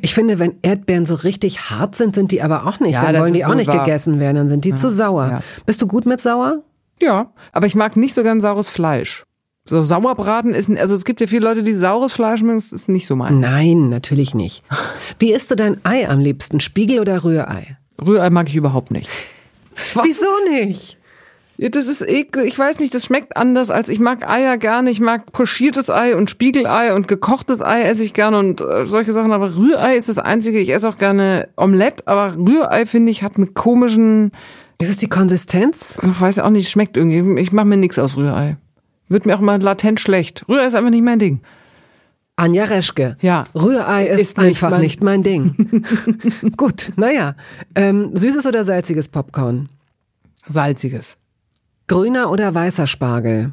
[0.00, 2.94] Ich finde, wenn Erdbeeren so richtig hart sind, sind die aber auch nicht.
[2.94, 3.84] Ja, dann wollen die auch nicht wahr.
[3.84, 5.28] gegessen werden, dann sind die zu sauer.
[5.28, 5.40] ja.
[5.66, 6.62] Bist du gut mit sauer?
[7.00, 9.24] Ja, aber ich mag nicht so gern saures Fleisch.
[9.64, 12.88] So Sauerbraten ist, also es gibt ja viele Leute, die saures Fleisch mögen, das ist
[12.88, 13.40] nicht so mein.
[13.40, 14.64] Nein, natürlich nicht.
[15.18, 16.60] Wie isst du dein Ei am liebsten?
[16.60, 17.76] Spiegel oder Rührei?
[18.04, 19.08] Rührei mag ich überhaupt nicht.
[20.02, 20.98] Wieso nicht?
[21.58, 22.44] Ja, Das ist ekel.
[22.44, 24.90] Ich weiß nicht, das schmeckt anders als ich mag Eier gerne.
[24.90, 29.12] Ich mag pochiertes Ei und Spiegelei und gekochtes Ei esse ich gerne und äh, solche
[29.12, 29.32] Sachen.
[29.32, 30.58] Aber Rührei ist das einzige.
[30.58, 34.32] Ich esse auch gerne Omelette, aber Rührei finde ich hat einen komischen,
[34.78, 35.98] Ist es die Konsistenz?
[36.02, 37.40] ich weiß auch nicht, schmeckt irgendwie.
[37.40, 38.56] Ich mache mir nichts aus Rührei.
[39.08, 40.44] Wird mir auch mal latent schlecht.
[40.48, 41.40] Rührei ist einfach nicht mein Ding.
[42.34, 43.18] Anja Reschke.
[43.20, 43.44] Ja.
[43.54, 45.84] Rührei ist, Ist nicht einfach mein- nicht mein Ding.
[46.56, 47.36] Gut, naja.
[47.74, 49.68] Ähm, süßes oder salziges Popcorn?
[50.48, 51.18] Salziges.
[51.86, 53.52] Grüner oder weißer Spargel?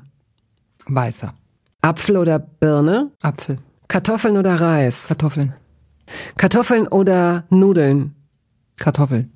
[0.86, 1.34] Weißer.
[1.82, 3.11] Apfel oder Birne?
[3.21, 3.59] Apfel.
[3.88, 5.07] Kartoffeln oder Reis?
[5.07, 5.53] Kartoffeln.
[6.38, 8.15] Kartoffeln oder Nudeln?
[8.77, 9.32] Kartoffeln.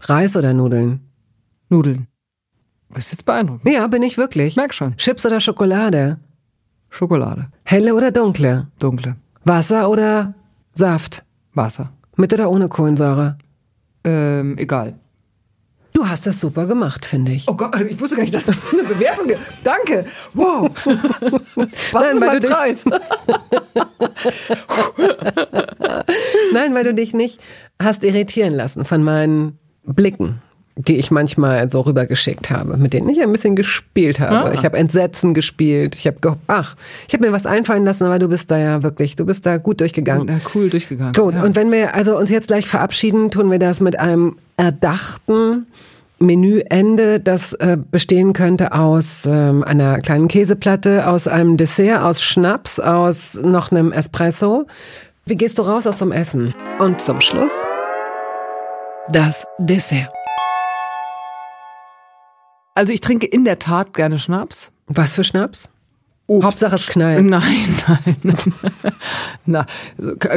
[0.00, 1.00] Reis oder Nudeln?
[1.68, 2.06] Nudeln.
[2.90, 3.72] Das ist jetzt beeindruckend.
[3.72, 4.48] Ja, bin ich wirklich.
[4.48, 4.96] Ich merk schon.
[4.96, 6.18] Chips oder Schokolade?
[6.88, 7.48] Schokolade.
[7.64, 8.66] Helle oder dunkle?
[8.78, 9.16] Dunkle.
[9.44, 10.34] Wasser oder
[10.74, 11.24] Saft?
[11.54, 11.92] Wasser.
[12.16, 13.38] Mit oder ohne Kohlensäure?
[14.04, 14.98] Ähm, egal.
[15.92, 17.48] Du hast das super gemacht, finde ich.
[17.48, 19.40] Oh Gott, ich wusste gar nicht, dass das eine Bewertung gibt.
[19.64, 20.06] Danke.
[20.34, 20.70] Wow.
[20.84, 20.86] Was
[21.92, 22.84] Nein, ist weil mein Preis?
[26.52, 27.40] Nein, weil du dich nicht
[27.80, 30.40] hast irritieren lassen von meinen Blicken,
[30.76, 34.50] die ich manchmal so rübergeschickt habe, mit denen ich ein bisschen gespielt habe.
[34.50, 34.52] Ah.
[34.54, 35.94] Ich habe Entsetzen gespielt.
[35.96, 36.74] Ich habe ge ach,
[37.06, 39.56] ich habe mir was einfallen lassen, aber du bist da ja wirklich, du bist da
[39.58, 40.28] gut durchgegangen.
[40.28, 41.12] Ja, cool durchgegangen.
[41.12, 41.42] Gut, Ja.
[41.42, 45.66] und wenn wir also uns jetzt gleich verabschieden, tun wir das mit einem erdachten
[46.18, 52.78] Menüende, das äh, bestehen könnte aus ähm, einer kleinen Käseplatte, aus einem Dessert, aus Schnaps,
[52.78, 54.66] aus noch einem Espresso.
[55.26, 56.54] Wie gehst du raus aus dem Essen?
[56.78, 57.54] Und zum Schluss
[59.10, 60.08] das Dessert.
[62.74, 64.70] Also ich trinke in der Tat gerne Schnaps.
[64.86, 65.72] Was für Schnaps?
[66.26, 66.44] Obst.
[66.44, 67.24] Hauptsache es knallt.
[67.28, 67.42] Nein,
[67.88, 68.36] nein, nein.
[69.46, 69.66] Na,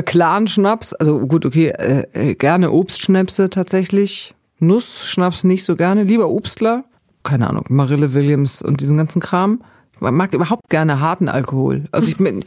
[0.02, 4.34] klaren Schnaps, also gut, okay, äh, äh, gerne Obstschnäpse tatsächlich.
[4.58, 6.86] Nussschnaps nicht so gerne, lieber Obstler.
[7.22, 9.62] Keine Ahnung, Marille Williams und diesen ganzen Kram.
[9.94, 11.86] Ich mag überhaupt gerne harten Alkohol.
[11.92, 12.44] Also ich bin,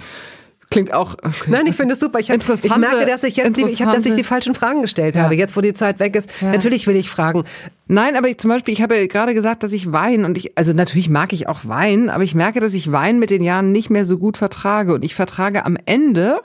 [0.70, 1.14] klingt auch.
[1.14, 1.32] Okay.
[1.48, 2.18] Nein, ich finde es super.
[2.18, 4.82] Ich, hab, ich merke, dass ich jetzt die, ich hab, dass ich die falschen Fragen
[4.82, 5.22] gestellt Ja.
[5.22, 5.34] habe.
[5.34, 7.44] Jetzt, wo die Zeit weg ist, natürlich will ich fragen.
[7.86, 10.58] Nein, aber ich, zum Beispiel, ich habe ja gerade gesagt, dass ich Wein und ich,
[10.58, 13.70] also natürlich mag ich auch Wein, aber ich merke, dass ich Wein mit den Jahren
[13.72, 16.40] nicht mehr so gut vertrage und ich vertrage am Ende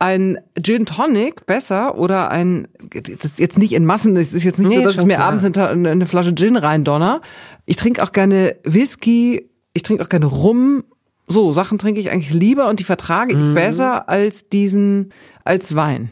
[0.00, 4.58] ein Gin Tonic besser oder ein, das ist jetzt nicht in Massen, das ist jetzt
[4.60, 5.26] nicht Nee, so, dass ich mir klar.
[5.28, 7.20] abends hinter eine eine Flasche Gin reindonner.
[7.66, 10.84] Ich trinke auch gerne Whisky, ich trinke auch gerne Rum.
[11.28, 13.48] So, Sachen trinke ich eigentlich lieber und die vertrage Mhm.
[13.50, 15.10] ich besser als diesen,
[15.44, 16.10] als Wein.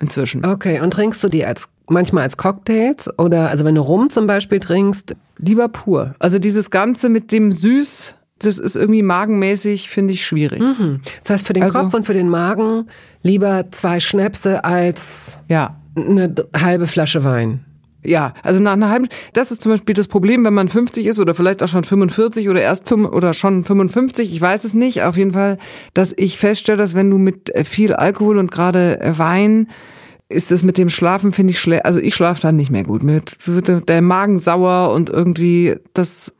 [0.00, 0.44] Inzwischen.
[0.44, 4.26] Okay, und trinkst du die als manchmal als Cocktails oder also wenn du Rum zum
[4.26, 5.14] Beispiel trinkst?
[5.38, 6.14] Lieber pur.
[6.18, 10.60] Also dieses Ganze mit dem Süß, das ist irgendwie magenmäßig, finde ich schwierig.
[11.22, 12.88] Das heißt für den Also- Kopf und für den Magen
[13.22, 15.76] lieber zwei Schnäpse als Ja.
[15.96, 17.64] eine halbe Flasche Wein.
[18.04, 21.18] Ja, also nach einer halben, das ist zum Beispiel das Problem, wenn man 50 ist
[21.20, 25.02] oder vielleicht auch schon 45 oder erst fünf, oder schon 55, ich weiß es nicht,
[25.02, 25.58] auf jeden Fall,
[25.94, 29.68] dass ich feststelle, dass wenn du mit äh, viel Alkohol und gerade äh, Wein,
[30.28, 33.02] ist es mit dem Schlafen, finde ich schlecht, also ich schlafe dann nicht mehr gut.
[33.02, 36.32] Mir wird der Magen sauer und irgendwie, das,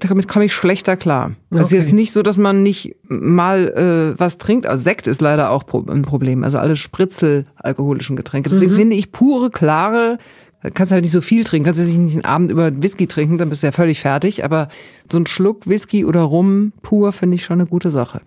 [0.00, 1.30] damit komme ich schlechter klar.
[1.50, 1.76] Das Okay.
[1.78, 4.66] ist jetzt nicht so, dass man nicht mal äh, was trinkt.
[4.66, 6.42] Also Sekt ist leider auch ein Problem.
[6.44, 8.50] Also alle spritzel-alkoholischen Getränke.
[8.50, 8.76] Deswegen Mhm.
[8.76, 10.18] finde ich pure, klare,
[10.74, 11.66] kannst du halt nicht so viel trinken.
[11.66, 14.44] Kannst du nicht einen Abend über Whisky trinken, dann bist du ja völlig fertig.
[14.44, 14.68] Aber
[15.10, 18.20] so ein Schluck Whisky oder Rum pur finde ich schon eine gute Sache.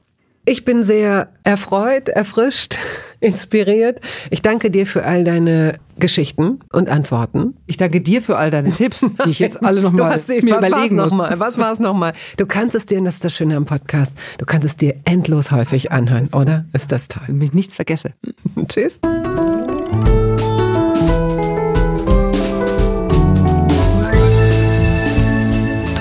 [0.46, 2.80] Ich bin sehr erfreut, erfrischt,
[3.20, 4.02] inspiriert.
[4.32, 7.56] Ich danke dir für all deine Geschichten und Antworten.
[7.68, 10.96] Ich danke dir für all deine Tipps, die ich jetzt alle nochmal mir was überlegen
[10.96, 11.12] muss.
[11.12, 11.40] nochmal?
[11.40, 12.14] Was war es nochmal?
[12.38, 14.96] Du kannst es dir, und das ist das Schöne am Podcast, du kannst es dir
[15.04, 16.66] endlos häufig anhören, oder?
[16.74, 17.24] Ist das toll.
[17.28, 18.14] Damit ich nichts vergesse.
[18.68, 19.00] Tschüss.